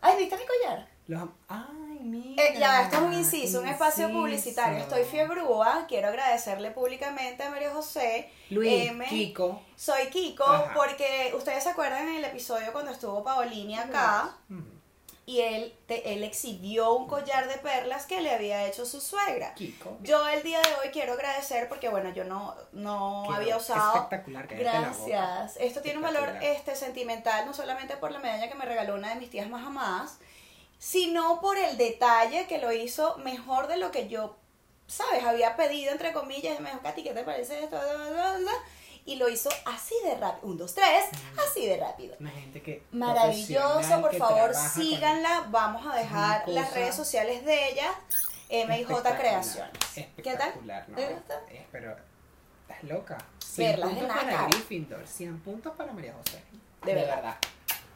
[0.05, 0.87] Ay, ¿viste mi collar?
[1.07, 1.29] Los.
[1.47, 2.43] Ay, mira.
[2.43, 4.19] Eh, ya, esto es un inciso, un espacio inciso.
[4.21, 4.79] publicitario.
[4.79, 8.29] Estoy fiebrúa, quiero agradecerle públicamente a María José.
[8.49, 9.05] Luis, M.
[9.07, 9.61] Kiko.
[9.75, 10.71] Soy Kiko, Ajá.
[10.75, 14.61] porque ustedes se acuerdan en el episodio cuando estuvo Paolini acá Mm,
[15.27, 19.55] y él, te- él exhibió un collar de perlas que le había hecho su suegra.
[19.55, 19.97] Kiko.
[20.03, 23.95] Yo el día de hoy quiero agradecer porque bueno, yo no, no había usado.
[23.95, 25.05] espectacular, cállate la boca.
[25.07, 25.57] Gracias.
[25.59, 26.55] Esto tiene un valor Espectacular.
[26.57, 29.65] este sentimental, no solamente por la medalla que me regaló una de mis tías más
[29.65, 30.19] amadas,
[30.77, 34.35] sino por el detalle que lo hizo mejor de lo que yo,
[34.87, 35.23] ¿sabes?
[35.23, 37.79] Había pedido, entre comillas, y me dijo, Katy, ¿qué te parece esto?
[39.07, 40.47] Y lo hizo así de rápido.
[40.47, 41.05] Un, dos, tres,
[41.47, 42.15] así de rápido.
[42.19, 42.81] Una gente que.
[42.91, 45.45] Maravilloso, por que favor, con- síganla.
[45.49, 47.93] Vamos a dejar las redes sociales de ella,
[48.49, 49.71] MJ Creaciones.
[49.93, 50.49] ¿Qué tal?
[50.49, 50.95] Espectacular, ¿no?
[50.95, 51.41] ¿Te gusta?
[51.49, 51.95] Eh, pero.
[52.67, 53.17] Estás loca.
[53.45, 54.47] 100 Perlas de puntos para.
[54.47, 56.41] Gryffindor, 100 puntos para María José.
[56.83, 57.37] De verdad.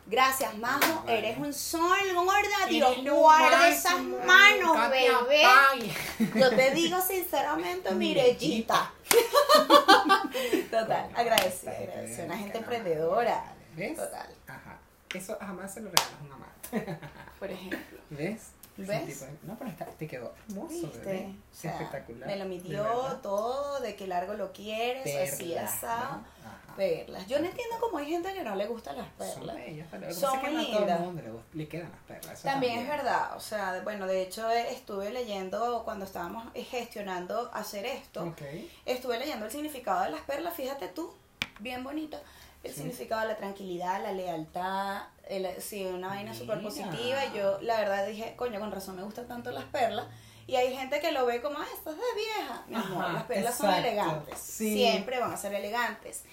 [0.09, 1.03] Gracias, Majo.
[1.07, 2.65] Eres un sol, gorda.
[2.67, 5.43] Dios guarde esas manos, Katia bebé.
[5.43, 5.93] Pay.
[6.39, 8.91] Yo te digo sinceramente, mirellita.
[10.71, 12.25] Total, agradecida, agradecida.
[12.25, 13.43] Una gente emprendedora.
[13.75, 13.97] ¿Ves?
[13.97, 14.27] Total.
[14.47, 14.79] Ajá.
[15.13, 16.97] Eso jamás se lo regalas a un amante.
[17.39, 17.99] Por ejemplo.
[18.09, 18.47] ¿Ves?
[18.77, 19.19] ¿Ves?
[19.21, 20.99] De- No, pero está- te quedó hermoso, ¿Viste?
[20.99, 21.35] bebé.
[21.51, 22.27] O sea, Espectacular.
[22.29, 22.83] Me lo midió
[23.21, 26.17] todo, de qué largo lo quieres, así, asado.
[26.17, 26.23] ¿no?
[26.79, 27.27] Perlas.
[27.27, 29.33] Yo no entiendo cómo hay gente que no le gustan las perlas.
[29.35, 32.33] Son bellas, pero Son muy todo el mundo le, quedan las perlas.
[32.39, 36.45] eso También es verdad, o sea, de- bueno, de hecho eh, estuve leyendo cuando estábamos
[36.53, 38.33] eh, gestionando hacer esto,
[38.85, 41.13] estuve leyendo el significado de las perlas, fíjate tú,
[41.59, 42.17] bien bonito,
[42.63, 42.77] el Sí.
[42.77, 47.77] significado de la tranquilidad, la lealtad, el, sí, una vaina súper positiva, y yo la
[47.79, 50.05] verdad dije, coño, con razón me gustan tanto las perlas,
[50.47, 53.23] y hay gente que lo ve como, ah, estás de vieja, mi amor, Ajá, las
[53.23, 54.73] perlas son elegantes, sí.
[54.73, 56.23] siempre van a ser elegantes.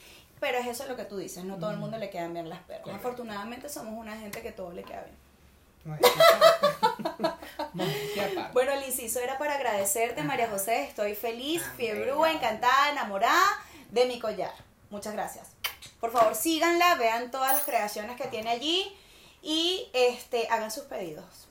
[0.41, 2.59] Pero es eso lo que tú dices, no todo el mundo le quedan bien las
[2.61, 2.83] perlas.
[2.85, 3.07] Correcto.
[3.09, 5.99] Afortunadamente somos una gente que todo le queda bien.
[8.53, 10.85] Bueno, el inciso era para agradecerte, María José.
[10.85, 13.45] Estoy feliz, Ah, fiebrúa, encantada, enamorada
[13.91, 14.53] de mi collar.
[14.91, 15.49] Muchas gracias.
[16.01, 18.97] Por favor, síganla, vean todas las creaciones que tiene allí
[19.43, 21.49] y este hagan sus pedidos.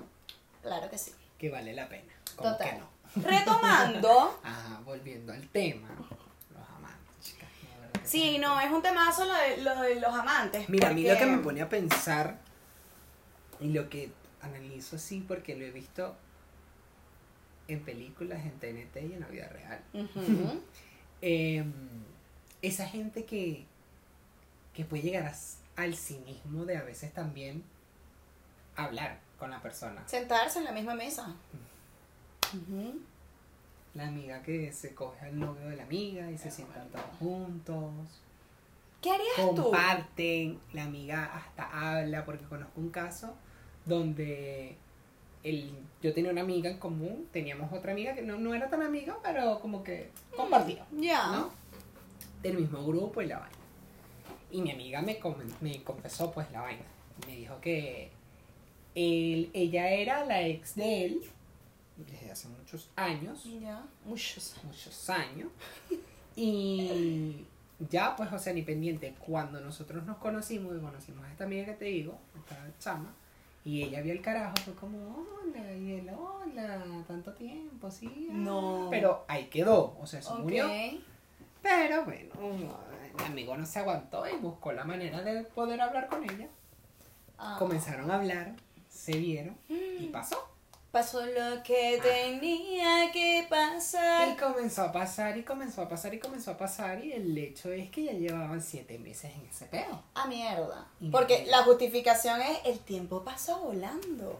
[0.61, 1.11] Claro que sí.
[1.37, 2.11] que vale la pena.
[2.25, 2.79] Que Total.
[2.79, 2.89] no.
[3.23, 5.87] Retomando, Ajá, volviendo al tema.
[6.53, 7.47] Los amantes, chicas.
[7.63, 10.67] no, ¿verdad que sí, no, es un temazo lo de, lo de los amantes.
[10.69, 12.39] Mira, a mí lo porque- que me pone a pensar
[13.59, 16.15] y lo que analizo así porque lo he visto
[17.67, 19.81] en películas, en TNT y en la vida real.
[21.21, 21.63] Eh,
[22.61, 23.65] esa gente que,
[24.73, 25.33] que puede llegar a
[25.81, 27.63] al cinismo de a veces también
[28.75, 30.07] hablar con la persona.
[30.07, 31.33] Sentarse en la misma mesa.
[32.53, 32.99] Ujú.
[33.95, 37.91] La amiga que se coge al novio de la amiga y se sientan todos juntos.
[39.01, 39.63] ¿Qué harías tú?
[39.63, 43.35] comparten, la amiga hasta habla, porque conozco un caso
[43.85, 44.75] donde
[45.43, 48.81] el, yo tenía una amiga en común, teníamos otra amiga que no, no era tan
[48.81, 51.27] amiga, pero como que compartía, Ya.
[51.31, 51.51] ¿no?
[52.41, 53.55] Del mismo grupo y la vaina.
[54.51, 56.83] Y mi amiga me, comen- me confesó pues la vaina.
[57.27, 58.09] Me dijo que
[58.95, 61.21] él, ella era la ex de él
[61.97, 63.83] desde hace muchos años Ya.
[64.05, 64.55] Muchos.
[64.63, 65.49] muchos años.
[66.37, 67.45] Y
[67.89, 69.15] ya, pues, o sea, ni pendiente.
[69.25, 73.13] Cuando nosotros nos conocimos y conocimos a esta amiga que te digo, esta chama,
[73.63, 74.97] y ella vio el carajo, fue como,
[75.41, 78.27] hola, y él, hola, tanto tiempo, sí.
[78.29, 78.33] ah".
[78.33, 78.87] No.
[78.91, 80.69] Pero ahí quedó, o sea, se murió.
[81.61, 82.33] Pero bueno,
[83.17, 86.49] el amigo no se aguantó y buscó la manera de poder hablar con ella.
[87.37, 87.55] Ah.
[87.57, 88.55] Comenzaron a hablar,
[88.89, 90.49] se vieron y pasó.
[90.95, 94.37] Pasó lo que tenía que Y pasar.
[94.37, 97.89] comenzó a pasar y comenzó a pasar y comenzó a pasar y el hecho es
[97.89, 100.01] que ya llevaban siete meses en ese peo.
[100.13, 100.87] A mierda.
[101.01, 104.39] Y Porque la justificación es el tiempo pasa volando.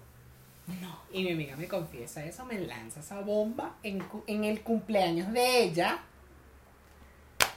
[0.82, 0.98] No.
[1.12, 5.62] Y mi amiga me confiesa eso, me lanza esa bomba en, en el cumpleaños de
[5.64, 6.06] ella.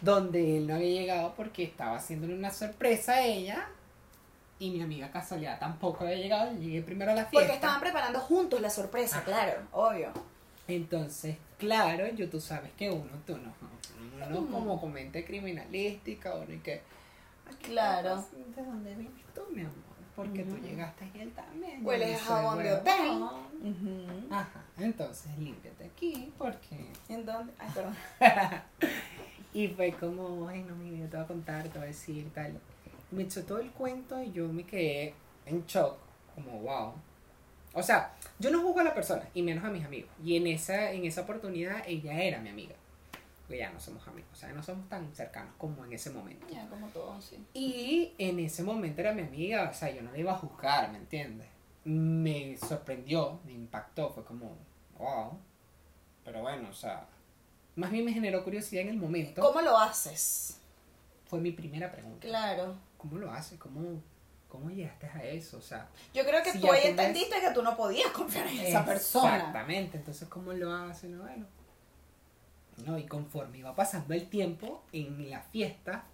[0.01, 3.69] donde él no había llegado porque estaba haciéndole una sorpresa a ella
[4.61, 7.39] y mi amiga casualidad tampoco había llegado, llegué primero a la fiesta.
[7.41, 9.25] Porque estaban preparando juntos la sorpresa, Ajá.
[9.25, 10.09] claro, obvio.
[10.67, 13.53] Entonces, claro, yo tú sabes que uno, tú no,
[14.27, 14.53] uno Mm.
[14.53, 16.83] como con mente criminalística, uno y que...
[17.49, 18.25] "Ay, ¿qué Claro.
[18.55, 19.75] ¿De dónde vienes tú, mi amor?
[20.17, 20.63] Porque tú Ujú.
[20.67, 21.87] llegaste y él también.
[21.87, 22.81] Hueles jabón de huevón".
[22.81, 23.71] hotel.
[23.71, 24.35] Ujú.
[24.35, 26.91] Ajá, entonces límpiate aquí porque...
[27.09, 27.53] ¿En dónde?
[27.59, 27.95] Ay, perdón.
[29.55, 32.31] y fue como, ay no, mi vida, te voy a contar, te voy a decir
[32.35, 32.59] tal.
[33.11, 35.15] Me echó todo el cuento y yo me quedé
[35.47, 35.97] en shock,
[36.35, 36.93] como wow.
[37.75, 40.11] O sea, yo no juzgo a la persona, y menos a mis amigos.
[40.25, 42.75] Y en esa, en esa oportunidad ella era mi amiga.
[43.43, 46.47] Porque ya no somos amigos, o sea, no somos tan cercanos como en ese momento.
[46.53, 47.39] Ya, como todo, sí.
[47.55, 50.91] Y en ese momento era mi amiga, o sea, yo no la iba a juzgar,
[50.93, 51.47] ¿me entiendes?
[51.85, 54.55] Me sorprendió, me impactó, fue como,
[54.99, 55.39] wow.
[56.25, 57.07] Pero bueno, o sea,
[57.75, 59.41] más bien me generó curiosidad en el momento.
[59.41, 60.61] ¿Cómo lo haces?
[61.25, 62.27] Fue mi primera pregunta.
[62.27, 62.77] Claro.
[62.99, 63.59] ¿Cómo lo haces?
[63.59, 64.03] ¿Cómo,
[64.49, 65.57] ¿Cómo llegaste a eso?
[65.57, 68.59] O sea, Yo creo que Si tú ahí entendiste que tú no podías confiar en
[68.59, 69.37] esa persona.
[69.37, 71.09] Exactamente, entonces ¿cómo lo hace?
[71.09, 71.47] No, bueno.
[72.87, 76.05] No, y conforme iba pasando el tiempo en la fiesta,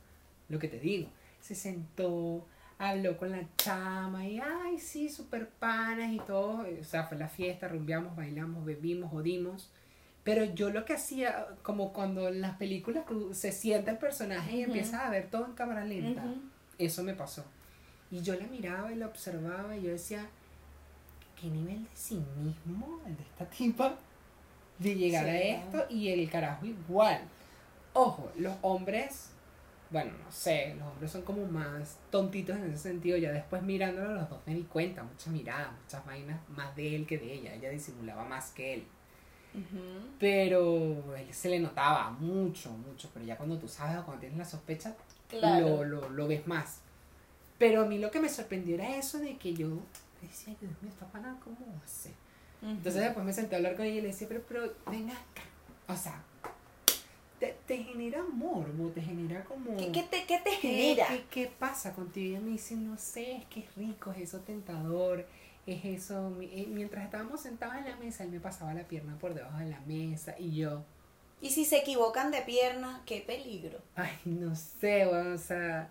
[0.49, 1.09] lo que te digo,
[1.41, 2.47] se sentó,
[2.79, 6.65] habló con la chama y ay, sí, super panas y todo.
[6.81, 9.71] O sea, fue la fiesta, rumbeamos, bailamos, bebimos, jodimos.
[10.23, 14.57] Pero yo lo que hacía, como cuando en las películas tú, se sienta el personaje
[14.57, 16.25] y empiezas a ver todo en cámara lenta.
[16.79, 17.45] Eso me pasó.
[18.11, 20.27] Y yo la miraba y la observaba y yo decía,
[21.41, 23.95] ¿qué nivel de cinismo el de esta tipa
[24.79, 25.31] de llegar Sí.
[25.31, 25.87] a esto?
[25.91, 27.21] Y el carajo igual.
[27.93, 29.31] Ojo, los hombres,
[29.91, 33.17] bueno, no sé, los hombres son como más tontitos en ese sentido.
[33.17, 37.07] Ya después mirándolo los dos me di cuenta, muchas miradas, muchas vainas más de él
[37.07, 37.55] que de ella.
[37.55, 38.87] Ella disimulaba más que él.
[40.19, 43.09] Pero él se le notaba mucho, mucho.
[43.13, 44.95] Pero ya cuando tú sabes o cuando tienes la sospecha,
[45.39, 45.85] Claro.
[45.85, 46.79] lo, lo, lo ves más.
[47.59, 49.69] Pero a mí lo que me sorprendió era eso de que yo
[50.21, 52.13] decía, Dios mío, esta pana, ¿cómo hace?
[52.63, 55.43] Entonces después me senté a hablar con ella y le decía, pero, pero ven acá.
[55.87, 56.23] O sea,
[57.39, 59.77] te, te genera morbo, te genera como...
[59.77, 61.09] ¿Qué, qué te, ¿Qué te ¿Qué, genera?
[61.09, 62.27] qué, qué pasa contigo?
[62.27, 65.27] Y ella me dice, no sé, es que es rico, es eso tentador,
[65.67, 66.35] es eso.
[66.41, 69.67] eh, Mientras estábamos sentados en la mesa, él me pasaba la pierna por debajo de
[69.69, 70.85] la mesa y yo,
[71.41, 73.79] Y si se equivocan de pierna, qué peligro.
[73.97, 75.91] ay, no sé, bueno, o sea,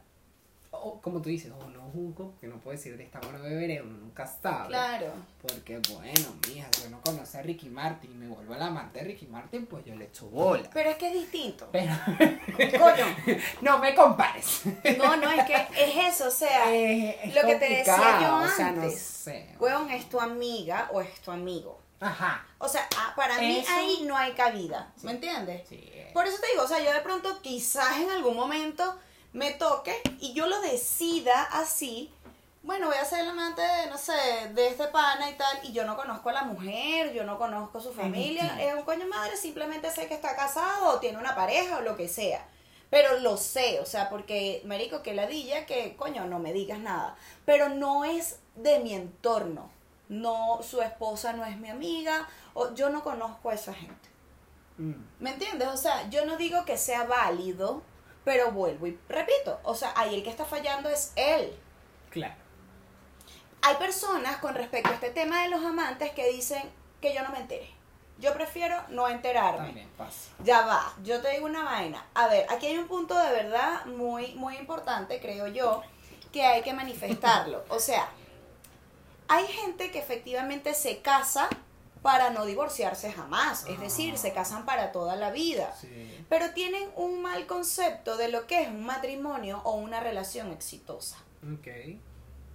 [0.71, 3.81] o, como tú dices, o no juzgo, que no puedo decir de esta mano beberé,
[3.81, 4.69] uno nunca sabe.
[4.69, 5.13] Claro.
[5.41, 9.05] Porque bueno, mija, si uno conoce a Ricky Martin y me vuelvo al amante de
[9.05, 10.67] Ricky Martin, pues yo le echo bola.
[10.73, 11.69] Pero es que es distinto.
[11.71, 11.93] Pero
[12.79, 13.05] Coño.
[13.61, 14.63] no me compares.
[14.97, 18.43] No, no, es que es eso, o sea, es lo que te decía yo complicado,
[18.43, 18.99] o sea, no antes.
[18.99, 19.49] sé.
[19.59, 21.82] huevón, es tu amiga o es tu amigo.
[22.03, 22.45] Ajá.
[22.57, 24.91] O sea, ah, para mí Eso- ahí no hay cabida.
[24.97, 25.05] Sí.
[25.05, 25.67] ¿Me entiendes?
[25.67, 25.89] Sí.
[26.13, 28.99] Por eso te digo, o sea, yo de pronto quizás en algún momento
[29.31, 32.13] me toque y yo lo decida así.
[32.61, 34.13] Bueno, voy a ser el amante de, no sé,
[34.53, 37.81] de este pana y tal, y yo no conozco a la mujer, yo no conozco
[37.81, 41.77] su familia, es un coño madre, simplemente sé que está casado o tiene una pareja
[41.79, 42.45] o lo que sea.
[42.89, 47.15] Pero lo sé, o sea, porque, marico, que ladilla, que coño, no me digas nada.
[47.43, 49.69] Pero no es de mi entorno.
[50.09, 54.09] No, su esposa no es mi amiga, o yo no conozco a esa gente.
[54.77, 54.93] Mm.
[55.19, 55.67] ¿Me entiendes?
[55.67, 57.81] O sea, yo no digo que sea válido,
[58.23, 61.55] pero vuelvo y repito, o sea, ahí el que está fallando es él.
[62.09, 62.35] Claro.
[63.61, 66.61] Hay personas con respecto a este tema de los amantes que dicen
[67.01, 67.69] que yo no me enteré.
[68.19, 69.65] Yo prefiero no enterarme.
[69.65, 70.31] También pasa.
[70.43, 72.05] Ya va, yo te digo una vaina.
[72.13, 75.81] A ver, aquí hay un punto de verdad muy, muy importante, creo yo,
[76.31, 77.63] que hay que manifestarlo.
[77.69, 78.07] O sea,
[79.33, 81.49] hay gente que efectivamente se casa
[82.01, 83.65] para no divorciarse jamás.
[83.67, 85.73] Es decir, se casan para toda la vida.
[85.79, 86.25] Sí.
[86.29, 91.17] Pero tienen un mal concepto de lo que es un matrimonio o una relación exitosa,
[91.53, 91.67] Ok.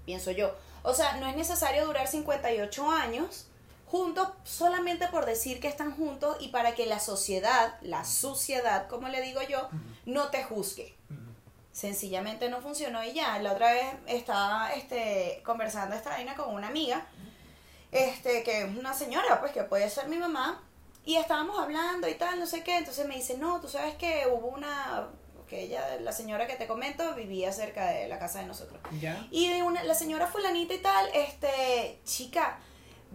[0.05, 0.55] pienso yo.
[0.83, 3.47] O sea, no es necesario durar 58 años
[3.87, 9.09] juntos solamente por decir que están juntos y para que la sociedad, la suciedad, como
[9.09, 9.69] le digo yo,
[10.05, 10.95] no te juzgue.
[11.11, 11.28] Ujú.
[11.73, 13.39] Sencillamente no funcionó y ya.
[13.39, 17.07] La otra vez estaba este, conversando esta vaina con una amiga,
[17.93, 20.63] este, que es una señora, pues que puede ser mi mamá,
[21.09, 22.77] y estábamos hablando y tal, no sé qué.
[22.77, 25.09] Entonces me dice, no, tú sabes que hubo una,
[25.49, 28.79] que ella, la señora que te comento, vivía cerca de la casa de nosotros.
[29.01, 29.27] ¿Ya?
[29.31, 32.59] Y de una, la señora fulanita y tal, este, chica,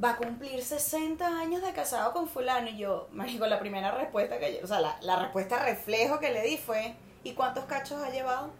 [0.03, 2.67] va a cumplir 60 años de casado con fulano.
[2.69, 6.31] Y yo, marico, la primera respuesta que yo, o sea, la, la respuesta reflejo que
[6.31, 8.51] le di fue, ¿y cuántos cachos ha llevado?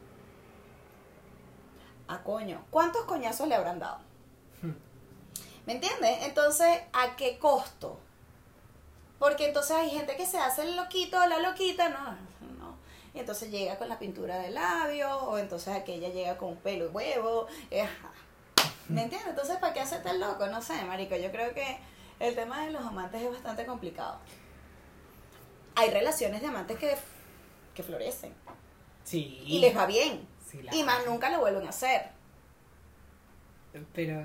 [2.08, 4.00] A coño, ¿cuántos coñazos le habrán dado?
[4.62, 4.74] Hmm.
[5.66, 6.24] ¿Me entiendes?
[6.24, 8.00] Entonces, ¿a qué costo?
[9.20, 12.12] Porque entonces hay gente que se hace el loquito o la loquita, no,
[12.60, 12.76] no.
[13.14, 16.86] y entonces llega con la pintura de labios, o entonces aquella llega con un pelo
[16.86, 17.48] y huevo.
[17.72, 17.88] eh.
[18.90, 19.30] ¿Me entiendes?
[19.30, 20.46] Entonces, ¿para qué hacerte el loco?
[20.48, 21.80] No sé, marico, yo creo que
[22.20, 24.18] el tema de los amantes es bastante complicado.
[25.76, 26.98] Hay relaciones de amantes que,
[27.74, 28.34] que florecen
[29.04, 29.44] Sí.
[29.46, 30.28] y les va bien.
[30.50, 32.10] Sí, la- Y más nunca lo vuelven a hacer.
[33.94, 34.22] Pero.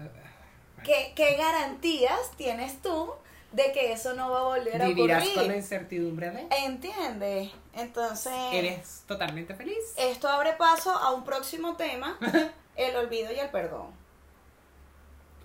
[0.85, 3.13] ¿Qué, qué garantías tienes tú
[3.53, 5.57] de que eso no va a volver a Vivirás con la ocurrir?
[5.57, 6.47] incertidumbre de.
[6.65, 7.51] ¿Entiendes?
[7.73, 9.77] Entonces, ¿Eres totalmente feliz?
[9.97, 12.19] esto abre paso a un próximo tema,
[12.77, 13.91] el olvido y el perdón.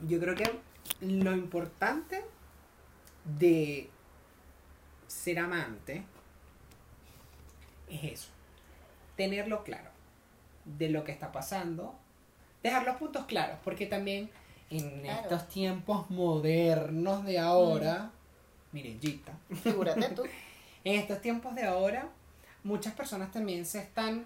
[0.06, 0.60] Yo creo que
[1.02, 2.24] lo importante
[3.24, 3.90] de
[5.08, 6.04] ser amante
[7.96, 8.30] es eso.
[9.16, 9.90] Tenerlo claro
[10.66, 11.96] de lo que está pasando.
[12.62, 14.30] Dejar los puntos claros, porque también
[14.70, 15.22] en Claro.
[15.24, 18.12] estos tiempos modernos de ahora,
[18.72, 20.24] miren, Gita, Figúrate tú.
[20.84, 22.08] en estos tiempos de ahora,
[22.64, 24.26] muchas personas también se están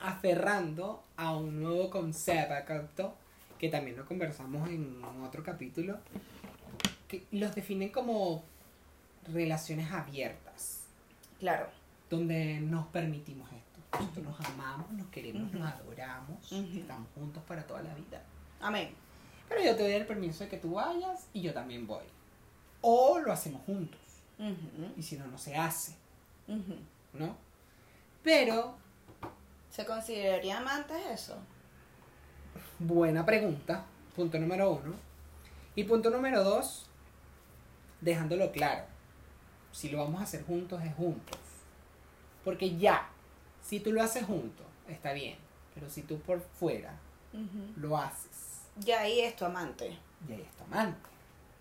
[0.00, 3.14] aferrando a un nuevo concepto,
[3.58, 5.98] que también lo conversamos en otro capítulo,
[7.08, 8.44] que los definen como
[9.32, 10.84] relaciones abiertas,
[11.40, 11.68] Claro.
[12.10, 13.80] Donde nos permitimos esto.
[13.92, 18.22] Nosotros nos amamos, nos queremos, nos adoramos, estamos juntos para toda la vida.
[18.60, 18.90] Amén.
[19.48, 22.04] Pero yo te doy el permiso de que tú vayas y yo también voy.
[22.80, 24.00] O lo hacemos juntos.
[24.96, 25.96] Y si no, no se hace.
[27.12, 27.36] ¿no?
[28.22, 28.76] Pero,
[29.70, 31.36] ¿Se consideraría amantes eso?
[32.78, 33.84] buena pregunta,
[34.14, 34.94] punto número uno.
[35.74, 36.86] Y punto número dos,
[38.00, 38.84] dejándolo claro.
[39.72, 41.38] Si lo vamos a hacer juntos, es juntos.
[42.48, 43.06] Porque ya,
[43.62, 45.36] si tú lo haces juntos, está bien.
[45.74, 46.94] Pero si tú por fuera
[47.76, 49.98] lo haces, Ya ahí es tu amante.
[50.26, 50.96] y ahí está mal.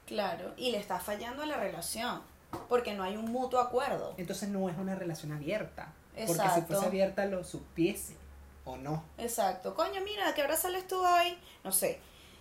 [0.06, 0.54] Claro.
[0.56, 2.22] Y le está fallando a la relación.
[2.70, 4.14] Porque no hay un mutuo acuerdo.
[4.16, 5.92] Entonces no es una relación abierta.
[6.14, 6.68] Porque si Exacto.
[6.68, 8.16] fuese abierta lo supiese
[8.64, 9.04] o no.
[9.18, 9.76] Exacto.
[9.76, 11.38] Coño, mira, ¿a qué hora sales tú hoy?
[11.66, 12.00] No sé.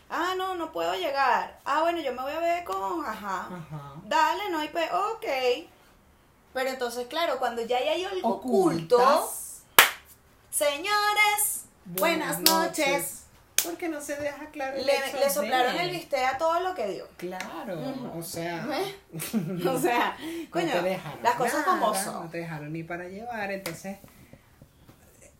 [0.09, 1.59] Ah, no, no puedo llegar.
[1.65, 3.05] Ah, bueno, yo me voy a ver con...
[3.05, 3.49] Ajá.
[3.53, 3.95] Ajá.
[4.05, 4.89] Dale, no hay pe...
[4.93, 5.67] Ok.
[6.57, 8.97] Pero entonces, claro, cuando ya hay algo oculto...
[8.97, 9.61] Ocultas.
[10.49, 13.25] Señores, buenas, noches.
[13.63, 14.79] Porque no se deja claro.
[14.79, 17.07] el Le, hecho le soplaron el bistec a todo lo que dio.
[17.19, 17.79] Claro,
[18.17, 18.67] o sea.
[18.73, 18.95] ¿Eh?
[19.69, 20.17] O sea,
[20.49, 22.25] coño, no te dejaron las cosas nada, como son.
[22.25, 23.99] No te dejaron ni para llevar, entonces.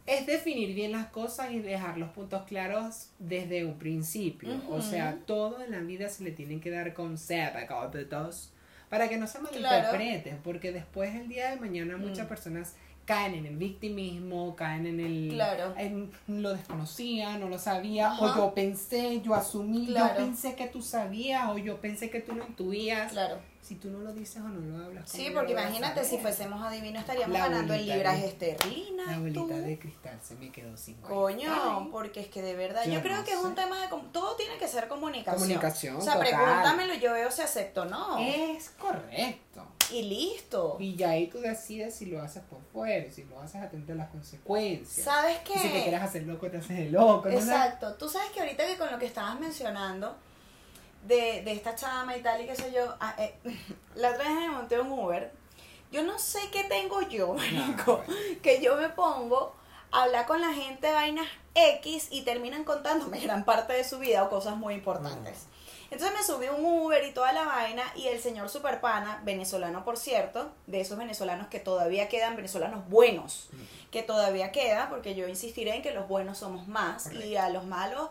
[0.05, 4.51] Es definir bien las cosas y dejar los puntos claros desde un principio.
[4.69, 8.53] O sea, todo en la vida se le tienen que dar conceptos
[8.89, 12.29] para que no se malinterpreten, porque después el día de mañana muchas Mm.
[12.29, 12.75] personas
[13.05, 15.75] caen en el victimismo, caen en el Claro.
[15.77, 18.25] en lo desconocía, no lo sabía, Ajá.
[18.25, 20.19] o yo pensé, yo asumí, Claro.
[20.19, 23.13] yo pensé que tú sabías, o yo pensé que tú lo intuías.
[23.13, 23.39] Claro.
[23.67, 25.11] Si tú no lo dices o no lo hablas.
[25.11, 29.07] Sí, ¿cómo porque imagínate si fuésemos adivinos estaríamos ganando en libras de- esterlinas.
[29.09, 29.49] La bolita tú.
[29.49, 33.17] de cristal se me quedó sin Coño, porque es que de verdad, Yo yo creo
[33.17, 33.89] no que es un tema de...
[34.13, 35.35] Todo tiene que ser comunicación.
[35.43, 36.29] Comunicación, O sea, total.
[36.31, 38.19] pregúntamelo yo veo si acepto o no.
[38.19, 39.67] Es correcto.
[39.91, 40.77] Y listo.
[40.79, 43.97] Y ya ahí tú decides si lo haces por fuera, si lo haces atento a
[43.97, 45.05] las consecuencias.
[45.05, 45.83] ¿Sabes Y si te qué?
[45.83, 47.29] quieres hacer loco, te haces el loco.
[47.29, 47.35] ¿no?
[47.35, 47.95] Exacto.
[47.95, 50.17] Tú sabes que ahorita que con lo que estabas mencionando
[51.07, 53.35] de, de esta chama y tal y qué sé yo, ah, eh,
[53.95, 55.33] la otra vez me monté un Uber.
[55.93, 58.03] Yo no sé qué tengo yo, marico,
[58.43, 59.55] que yo me pongo
[59.93, 63.99] a hablar con la gente de vainas X y terminan contándome gran parte de su
[63.99, 65.47] vida o cosas muy importantes.
[65.89, 69.97] Entonces me subí un Uber y toda la vaina y el señor Superpana, venezolano por
[69.97, 73.51] cierto, de esos venezolanos que todavía quedan, venezolanos buenos,
[73.93, 77.67] que todavía queda, porque yo insistiré en que los buenos somos más y a los
[77.67, 78.11] malos,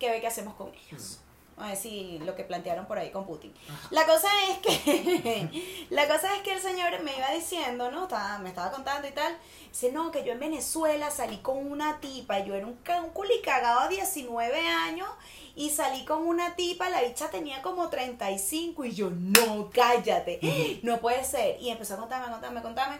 [0.00, 1.20] ¿qué ve que hacemos con ellos?
[1.56, 3.54] A ver si lo que plantearon por ahí con Putin.
[3.90, 8.04] La cosa es que la cosa es que el señor me iba diciendo, ¿no?
[8.04, 9.36] Estaba, me estaba contando y tal.
[9.68, 13.80] Dice, no, que yo en Venezuela salí con una tipa, yo era un, un culicagado
[13.80, 15.08] a 19 años
[15.56, 20.98] y salí con una tipa, la bicha tenía como 35 y yo, no, cállate, no
[20.98, 21.60] puede ser.
[21.60, 22.98] Y empezó a contarme, a contarme, a contarme.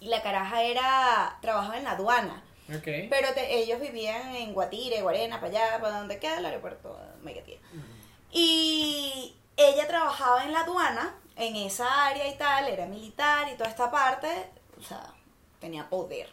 [0.00, 2.42] Y la caraja era, trabajaba en la aduana.
[2.68, 2.84] Ok.
[3.10, 7.58] Pero te- ellos vivían en Guatire, Guarena, para allá, para donde queda el aeropuerto Megatía.
[8.30, 13.70] Y ella trabajaba en la aduana, en esa área y tal, era militar y toda
[13.70, 14.28] esta parte,
[14.78, 15.12] o sea,
[15.60, 16.28] tenía poder,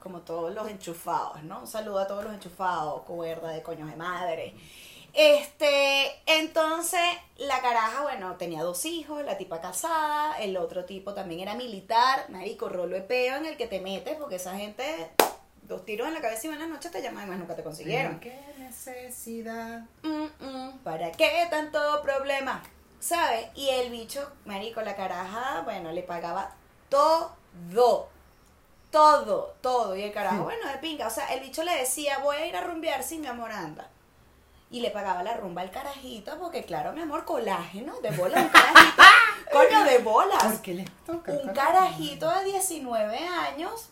[0.00, 1.60] como todos los enchufados, ¿no?
[1.60, 4.54] Un saludo a todos los enchufados, cuerda de coños de madre.
[5.14, 7.00] Este, entonces,
[7.36, 12.26] la caraja, bueno, tenía dos hijos, la tipa casada, el otro tipo también era militar,
[12.30, 15.10] marico, rolo de peo en el que te metes, porque esa gente,
[15.66, 18.20] dos tiros en la cabeza y buenas noches te llaman y más nunca te consiguieron.
[18.20, 19.82] ¿Qué necesidad?
[20.02, 22.62] Mm, mm, ¿Para qué tanto problema?
[23.00, 23.46] ¿Sabes?
[23.54, 26.54] Y el bicho, marico, la caraja, bueno, le pagaba
[26.88, 28.08] todo.
[28.90, 29.96] Todo, todo.
[29.96, 31.06] Y el carajo, bueno, de pinga.
[31.06, 33.88] O sea, el bicho le decía, voy a ir a rumbear sin mi amor, anda.
[34.70, 38.48] Y le pagaba la rumba al carajito, porque claro, mi amor, colágeno, de bolas, un
[38.48, 39.02] carajito.
[39.52, 40.42] coño, de bolas.
[40.42, 41.32] ¿Por qué les toca?
[41.32, 43.90] Un carajito de 19 años,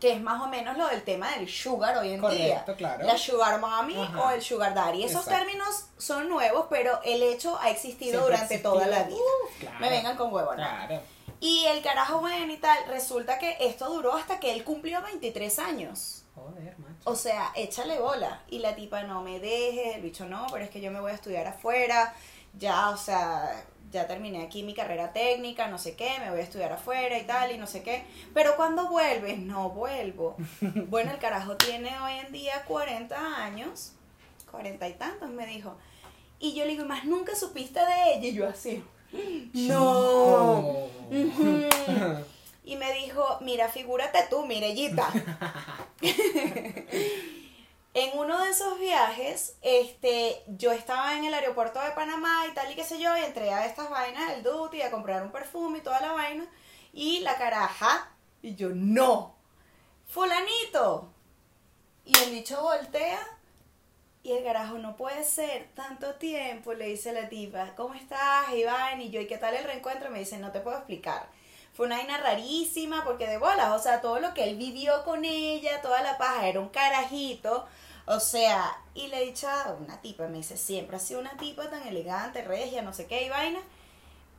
[0.00, 2.28] que es más o menos lo del tema del sugar hoy en día.
[2.64, 3.04] Correcto, claro.
[3.06, 4.20] La sugar mommy Ajá.
[4.22, 5.04] o el sugar daddy.
[5.04, 5.44] Esos Exacto.
[5.44, 9.18] términos son nuevos, pero el hecho ha existido Siempre durante toda la vida.
[9.60, 9.78] Claro.
[9.78, 10.56] Me vengan con huevo, ¿no?
[10.56, 11.00] Claro.
[11.38, 15.58] Y el carajo bueno y tal, resulta que esto duró hasta que él cumplió 23
[15.58, 16.24] años.
[16.34, 17.00] Joder, macho.
[17.04, 18.42] O sea, échale bola.
[18.48, 21.12] Y la tipa no me deje, el bicho no, pero es que yo me voy
[21.12, 22.14] a estudiar afuera.
[22.54, 26.42] Ya, o sea, ya terminé aquí mi carrera técnica, no sé qué, me voy a
[26.42, 28.04] estudiar afuera y tal, y no sé qué.
[28.34, 30.36] Pero cuando vuelves, no vuelvo.
[30.88, 33.92] Bueno, el carajo tiene hoy en día 40 años,
[34.50, 35.76] 40 y tantos, me dijo.
[36.38, 38.28] Y yo le digo, más nunca supiste de ella.
[38.28, 38.82] Y yo así,
[39.52, 39.82] no.
[39.82, 40.90] Oh.
[42.62, 45.08] Y me dijo, mira, figúrate tú, Mirellita.
[47.94, 52.70] en uno de esos viajes, este, yo estaba en el aeropuerto de Panamá y tal
[52.70, 55.78] y qué sé yo, y entré a estas vainas del duty a comprar un perfume
[55.78, 56.46] y toda la vaina,
[56.92, 58.12] y la caraja,
[58.42, 59.36] y yo, no,
[60.06, 61.12] fulanito.
[62.04, 63.20] Y el bicho voltea,
[64.22, 69.00] y el carajo, no puede ser, tanto tiempo, le dice la tipa, ¿cómo estás, Iván?
[69.00, 70.10] Y yo, ¿y qué tal el reencuentro?
[70.10, 71.28] Me dice, no te puedo explicar.
[71.80, 75.80] Una vaina rarísima porque de bolas, o sea, todo lo que él vivió con ella,
[75.80, 77.66] toda la paja, era un carajito,
[78.04, 79.48] o sea, y le he dicho
[79.80, 83.24] una tipa, me dice, siempre ha sido una tipa tan elegante, regia, no sé qué,
[83.24, 83.60] y vaina,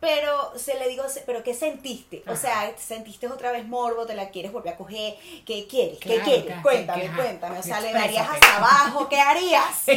[0.02, 2.24] pero se le digo, pero ¿qué sentiste?
[2.28, 4.06] O sea, ¿sentiste otra vez morbo?
[4.08, 5.16] ¿Te la quieres volver a coger?
[5.45, 5.99] ¿Qué quieres?
[5.99, 6.60] ¿Qué quieres?
[6.64, 7.60] cuéntame, que- cuéntame.
[7.60, 9.84] O sea, le darías hasta abajo, ¿qué harías?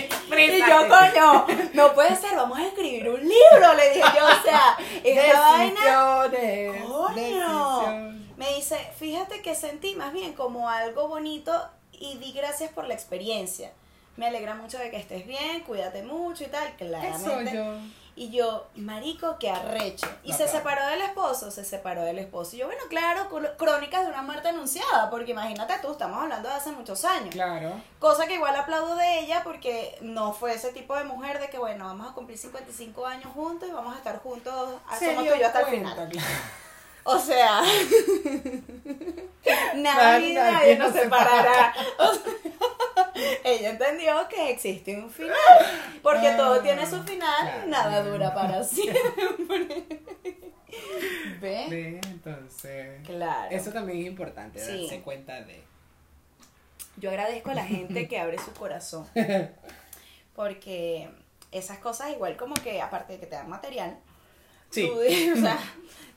[0.55, 4.43] Y yo, coño, no puede ser, vamos a escribir un libro, le dije yo, o
[4.43, 5.81] sea, esta vaina.
[6.87, 8.15] Coño.
[8.37, 11.53] Me dice, fíjate que sentí más bien como algo bonito
[11.93, 13.73] y di gracias por la experiencia.
[14.17, 17.25] Me alegra mucho de que estés bien, cuídate mucho y tal, ¿Qué claramente.
[17.51, 17.77] soy yo?
[18.17, 20.07] Y yo, marico, qué arrecho.
[20.23, 20.59] Y No, se claro.
[20.59, 22.55] separó del esposo, se separó del esposo.
[22.55, 26.55] Y yo, bueno, claro, crónicas de una muerte anunciada, porque imagínate tú, estamos hablando de
[26.55, 27.31] hace muchos años.
[27.31, 27.73] Claro.
[27.99, 31.59] Cosa que igual aplaudo de ella porque no fue ese tipo de mujer de que,
[31.59, 35.35] bueno, vamos a cumplir 55 años juntos y vamos a estar juntos, ah, somos tú
[35.35, 35.95] y yo hasta el final.
[35.95, 36.27] claro.
[37.05, 37.63] O sea,
[39.75, 41.75] Nadie- nadie nos separará.
[41.99, 43.13] O sea,
[43.45, 45.37] ella entendió que existe un final,
[46.03, 47.67] porque todo Ah, tiene su final, claro.
[47.67, 49.03] nada dura para siempre.
[51.41, 51.67] ¿Ve?
[51.69, 53.55] Ve, Entonces, Claro.
[53.55, 54.83] eso también es importante, Sí.
[54.83, 55.63] darse cuenta de.
[56.97, 59.07] Yo agradezco a la gente que abre su corazón.
[60.35, 61.09] Porque
[61.53, 63.97] esas cosas, igual como que, aparte de que te dan material,
[64.71, 64.87] Sí.
[64.89, 65.59] tú, o sea,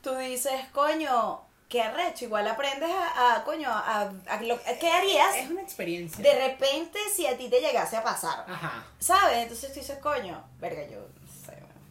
[0.10, 2.26] tú dices, coño, qué arrecho.
[2.26, 6.24] Igual aprendes a, a, coño, a, a lo- ¿qué harías Es una experiencia.
[6.24, 8.46] de repente si a ti te llegase a pasar?
[8.48, 8.86] Ajá.
[9.00, 9.38] ¿Sabes?
[9.40, 11.82] Entonces tú dices, coño, verga, yo no sé, bueno,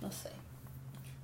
[0.00, 0.30] no sé.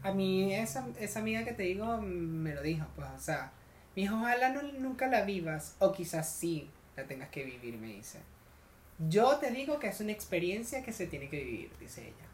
[0.02, 3.50] A mí, esa, esa amiga que te digo me lo dijo, pues, o sea,
[3.96, 7.88] mi hijo, ojalá no, nunca la vivas, o quizás sí la tengas que vivir, me
[7.88, 8.18] dice.
[9.08, 12.25] Yo te digo que es una experiencia que se tiene que vivir, dice ella.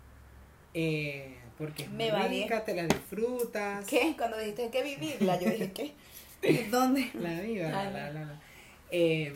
[0.75, 3.87] Eh, porque es Me rica, te la disfrutas.
[3.87, 4.15] ¿Qué?
[4.17, 5.95] Cuando dijiste que vivirla, yo dije, ¿qué?
[6.71, 7.11] ¿Dónde?
[7.15, 8.41] La vida, la, Ay, la, la, la.
[8.91, 9.35] Eh,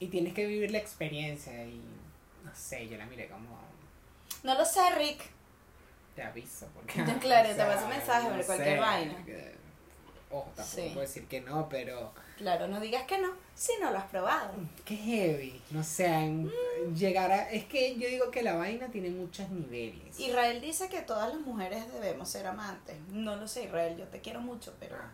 [0.00, 1.80] y tienes que vivir la experiencia y,
[2.44, 3.58] no sé, yo la miré como,
[4.42, 5.22] No lo sé, Rick.
[6.14, 7.02] te aviso, porque...
[7.20, 9.24] Claro, te paso un mensaje, cualquier vaina.
[10.30, 10.82] Ojo, tampoco Sí.
[10.92, 12.12] puedo decir que no, pero...
[12.38, 14.52] Claro, no digas que no, si no lo has probado.
[14.84, 16.94] Qué heavy, no sé, en- Mm.
[16.94, 17.50] llegar a...
[17.50, 20.18] Es que yo digo que la vaina tiene muchos niveles.
[20.20, 22.96] Israel dice que todas las mujeres debemos ser amantes.
[23.10, 25.10] No lo sé, Israel, yo te quiero mucho, pero Ajá.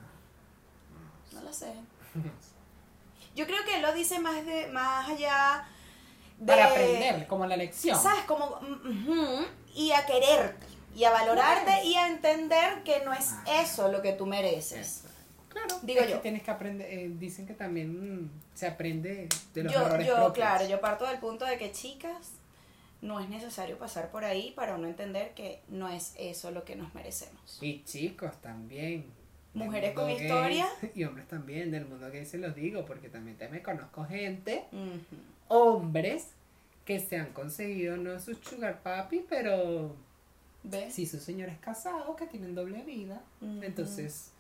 [1.32, 1.72] no lo sé.
[3.34, 5.66] Yo creo que él lo dice más de más allá
[6.38, 7.98] de Para aprender, como la lección.
[8.00, 8.24] ¿Sabes?
[8.26, 8.60] Como
[9.74, 13.62] y a quererte y a valorarte y a entender que no es Ah.
[13.62, 15.03] eso lo que tú mereces.
[15.54, 16.20] Claro, Digo es que yo.
[16.20, 20.32] tienes que aprender, eh, dicen que también se aprende de los Yo, errores yo propios.
[20.34, 22.32] claro, yo parto del punto de que chicas
[23.00, 26.74] no es necesario pasar por ahí para uno entender que no es eso lo que
[26.76, 27.58] nos merecemos.
[27.62, 29.06] Y chicos también.
[29.54, 30.66] Mujeres con historia.
[30.94, 34.64] Y hombres también, del mundo gay se los digo, porque también te me conozco gente,
[35.48, 36.28] hombres,
[36.84, 39.94] que se han conseguido no sus sugar papi, pero
[40.64, 40.92] ¿Ves?
[40.94, 43.22] sí sus señores casados que tienen doble vida.
[43.62, 44.30] Entonces,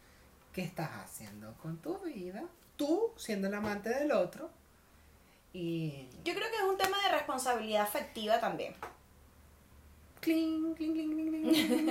[0.54, 2.44] qué estás haciendo con tu vida,
[2.76, 4.48] tú siendo el amante del otro.
[5.52, 6.08] Y...
[6.24, 8.74] Yo creo que es un tema de responsabilidad afectiva también.
[10.20, 11.82] Cling, cling, cling,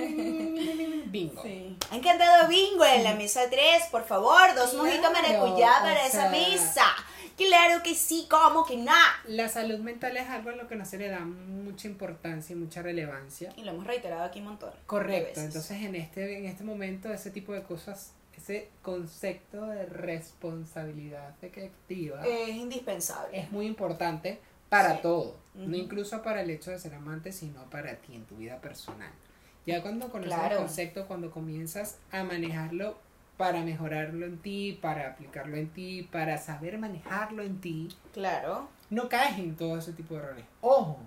[1.12, 1.42] bingo.
[1.42, 1.76] Sí.
[1.90, 4.54] Han cantado bingo en la mesa 3, por favor.
[4.56, 6.84] Dos claro, mojitos maracuyá para esa mesa.
[7.36, 9.20] Claro que sí, como que nada.
[9.26, 12.56] La salud mental es algo a lo que no se le da mucha importancia y
[12.56, 13.52] mucha relevancia.
[13.56, 14.72] Y lo hemos reiterado aquí un montón.
[14.86, 15.40] Correcto.
[15.40, 22.22] Entonces, en este, en este momento, ese tipo de cosas ese concepto de responsabilidad afectiva
[22.26, 23.38] Es indispensable.
[23.38, 24.98] es muy importante para Sí.
[25.02, 28.60] todo, no incluso para el hecho de ser amante, sino para ti en tu vida
[28.60, 29.10] personal.
[29.66, 30.54] Ya cuando conoces Claro.
[30.56, 32.98] el concepto, cuando comienzas a manejarlo
[33.36, 38.68] para mejorarlo en ti, para aplicarlo en ti, para saber manejarlo en ti, Claro.
[38.90, 40.44] no caes en todo ese tipo de errores.
[40.60, 40.98] Ojo,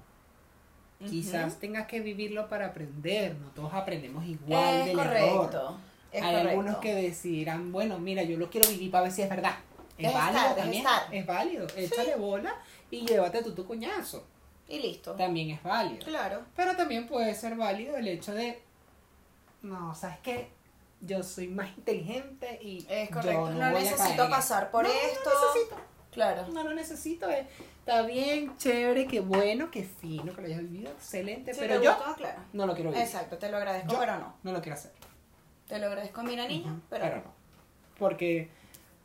[1.08, 5.76] quizás tengas que vivirlo para aprender, no todos aprendemos igual Es del error.
[6.18, 6.50] Es Hay correcto.
[6.50, 9.56] algunos que decidirán, bueno, mira, yo lo quiero vivir para ver si es verdad.
[9.98, 10.86] Es Es válido estar, también.
[11.12, 11.68] Es válido.
[11.76, 12.56] Échale bola
[12.92, 14.26] y llévate tú tu coñazo.
[14.68, 15.14] Y listo.
[15.14, 16.06] También es válido.
[16.06, 16.42] Claro.
[16.56, 18.62] Pero también puede ser válido el hecho de,
[19.62, 20.50] no, ¿sabes qué?
[21.02, 23.50] Yo soy más inteligente y Es yo correcto.
[23.52, 24.72] no, no voy necesito pasar esto".
[24.72, 25.30] por No, esto.
[25.30, 25.76] No necesito.
[26.12, 26.48] Claro.
[26.48, 27.30] No lo necesito.
[27.30, 27.48] eh.
[27.80, 30.92] Está bien, chévere, qué bueno, qué fino que lo hayas vivido.
[30.92, 31.52] Excelente.
[31.58, 32.40] Pero yo claro.
[32.54, 33.06] no lo quiero vivir.
[33.06, 34.36] Exacto, te lo agradezco, Yo pero no.
[34.44, 34.92] No lo quiero hacer.
[35.68, 37.34] Te lo agradezco, mira, niña, Ujú, pero, no.
[37.98, 38.50] Porque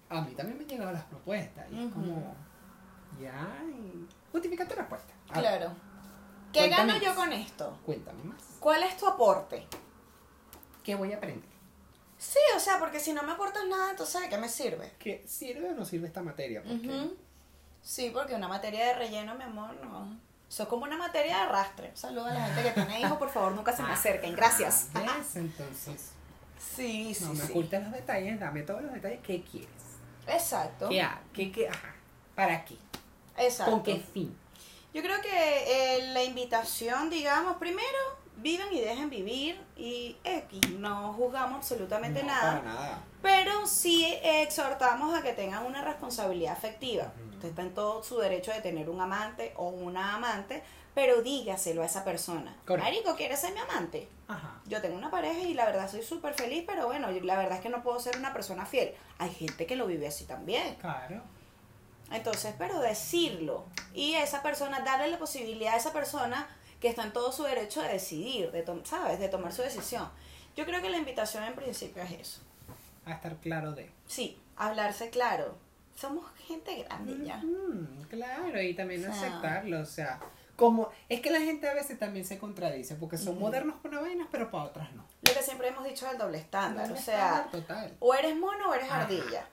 [0.08, 1.66] a mí también me han llegado las propuestas.
[1.70, 2.34] Y es como,
[3.20, 5.12] ya, y justifica tu respuesta.
[5.30, 5.74] A ver, Claro.
[6.52, 7.16] ¿Qué Cuéntame gano yo más.
[7.16, 7.78] con esto?
[7.86, 8.42] Cuéntame más.
[8.60, 9.66] ¿Cuál es tu aporte?
[10.84, 11.50] ¿Qué voy a aprender?
[12.18, 14.92] Sí, o sea, porque si no me aportas nada, entonces ¿de qué me sirve?
[14.98, 16.62] ¿Qué sirve o no sirve esta materia?
[16.62, 17.10] Porque.
[17.80, 20.20] Sí, porque una materia de relleno, mi amor, no.
[20.48, 21.90] Eso es como una materia de arrastre.
[21.96, 24.36] Saludos a la gente que tiene hijos, por favor, nunca se me acerquen.
[24.36, 24.90] Gracias.
[24.94, 25.20] Ah.
[25.34, 26.12] Entonces,
[26.76, 27.50] Sí, sí, no me sí.
[27.50, 29.20] ocultes los detalles, dame todos los detalles.
[29.22, 29.68] ¿Qué quieres?
[30.26, 30.88] Exacto.
[30.88, 31.94] ¿Qué ha- ¿Qué, qué, ajá.
[32.34, 32.76] ¿Para qué?
[33.36, 33.72] Exacto.
[33.72, 34.34] ¿Con qué fin?
[34.94, 37.86] Yo creo que eh, la invitación, digamos, primero,
[38.36, 42.60] vivan y dejen vivir y X, no juzgamos absolutamente No, nada.
[42.60, 43.04] Para nada.
[43.22, 47.12] Pero sí exhortamos a que tengan una responsabilidad afectiva.
[47.26, 47.34] Ujú.
[47.36, 50.62] Usted está en todo su derecho de tener un amante o una amante,
[50.94, 52.56] pero dígaselo a esa persona.
[52.66, 52.90] Correcto.
[52.90, 54.08] Marico, ¿quieres ser mi amante?
[54.28, 54.60] Ajá.
[54.66, 57.60] Yo tengo una pareja y la verdad soy súper feliz, pero bueno, la verdad es
[57.62, 58.94] que no puedo ser una persona fiel.
[59.18, 60.74] Hay gente que lo vive así también.
[60.76, 61.22] Claro.
[62.10, 63.64] Entonces, pero decirlo.
[63.94, 66.46] Y esa persona, darle la posibilidad a esa persona
[66.80, 69.18] que está en todo su derecho de decidir, de ¿sabes?
[69.18, 70.08] De tomar su decisión.
[70.56, 72.40] Yo creo que la invitación en principio es eso.
[73.06, 73.90] A estar claro de.
[74.06, 75.56] Sí, hablarse claro.
[75.96, 77.42] Somos gente grande ya.
[78.08, 79.28] Claro, y también O sea.
[79.28, 80.20] aceptarlo, o sea,
[80.62, 83.40] como es que la gente a veces también se contradice, porque son Ujú.
[83.46, 85.04] modernos para vainas, pero para otras no.
[85.26, 86.86] Lo que siempre hemos dicho del doble estándar.
[86.86, 87.96] Doble o sea, estándar total.
[87.98, 89.00] o eres mono o eres Ajá.
[89.00, 89.44] ardilla.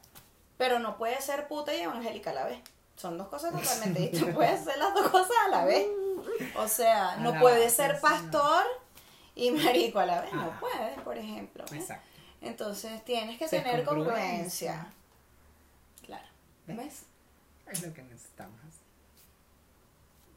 [0.59, 2.59] Pero no puedes ser puta y evangélica a la vez.
[2.95, 4.35] Son dos cosas totalmente distintas.
[4.35, 5.87] Puedes ser las dos cosas a la vez.
[6.55, 8.65] O sea, no puedes ser pastor
[9.33, 10.31] y marico a la vez.
[10.31, 11.65] No puedes, por ejemplo.
[11.73, 12.05] Exacto.
[12.41, 14.73] Entonces tienes que tener congruencia.
[14.73, 14.93] congruencia.
[16.05, 16.27] Claro.
[16.67, 17.05] ¿Ves?
[17.65, 18.59] Es lo que necesitamos.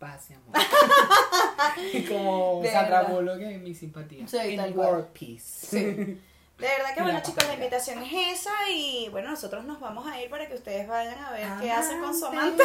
[0.02, 0.52] Amor.
[2.08, 3.02] Como De Sandra.
[3.02, 4.26] Bullock en mi simpatía.
[4.26, 4.88] Sí, tal cual.
[4.88, 5.66] World Peace.
[5.66, 6.20] Sí.
[6.62, 10.06] De verdad que Y bueno chicos, la invitación es esa y bueno, nosotros nos vamos
[10.06, 12.62] a ir para que ustedes vayan a ver qué hacen con su Amante.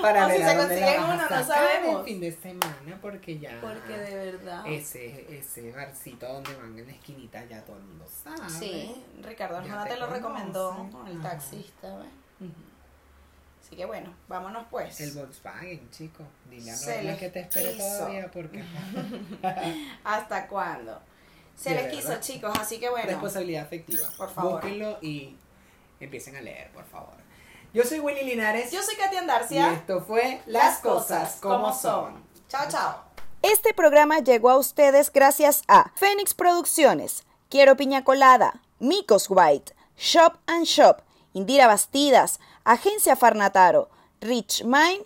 [0.00, 2.00] Para O si ver a se consiguen uno, no sabemos.
[2.00, 3.60] El fin de semana, porque ya.
[3.60, 4.66] Porque de verdad.
[4.66, 8.50] Ese, ese barcito donde van en la esquinita ya todo el mundo sabe.
[8.50, 12.08] Sí, Ricardo Arjona te te lo recomendó con el taxista, ¿ves?
[12.40, 12.71] Ujú.
[13.72, 15.00] Así que bueno, vámonos pues.
[15.00, 16.24] El Volkswagen, chico.
[16.50, 17.84] Dile a Se Norma les que te espero quiso.
[17.88, 18.62] todavía porque.
[20.04, 21.00] ¿Hasta cuándo?
[21.56, 21.98] Se De les verdad.
[22.20, 23.06] quiso, chicos, así que bueno.
[23.06, 24.06] Responsabilidad afectiva.
[24.18, 24.60] Por favor.
[24.60, 25.38] Búsquenlo y
[26.00, 27.14] empiecen a leer, por favor.
[27.72, 28.70] Yo soy Willy Linares.
[28.72, 29.72] Yo soy Katia y Andarcia.
[29.72, 32.22] esto fue Las Cosas como son.
[32.50, 33.04] Chao, chao.
[33.40, 40.34] Este programa llegó a ustedes gracias a Fénix Producciones, Quiero Piña Colada, Micos White, Shop
[40.46, 41.00] and Shop,
[41.32, 43.88] Indira Bastidas, Agencia Farnataro,
[44.20, 45.04] Rich Mind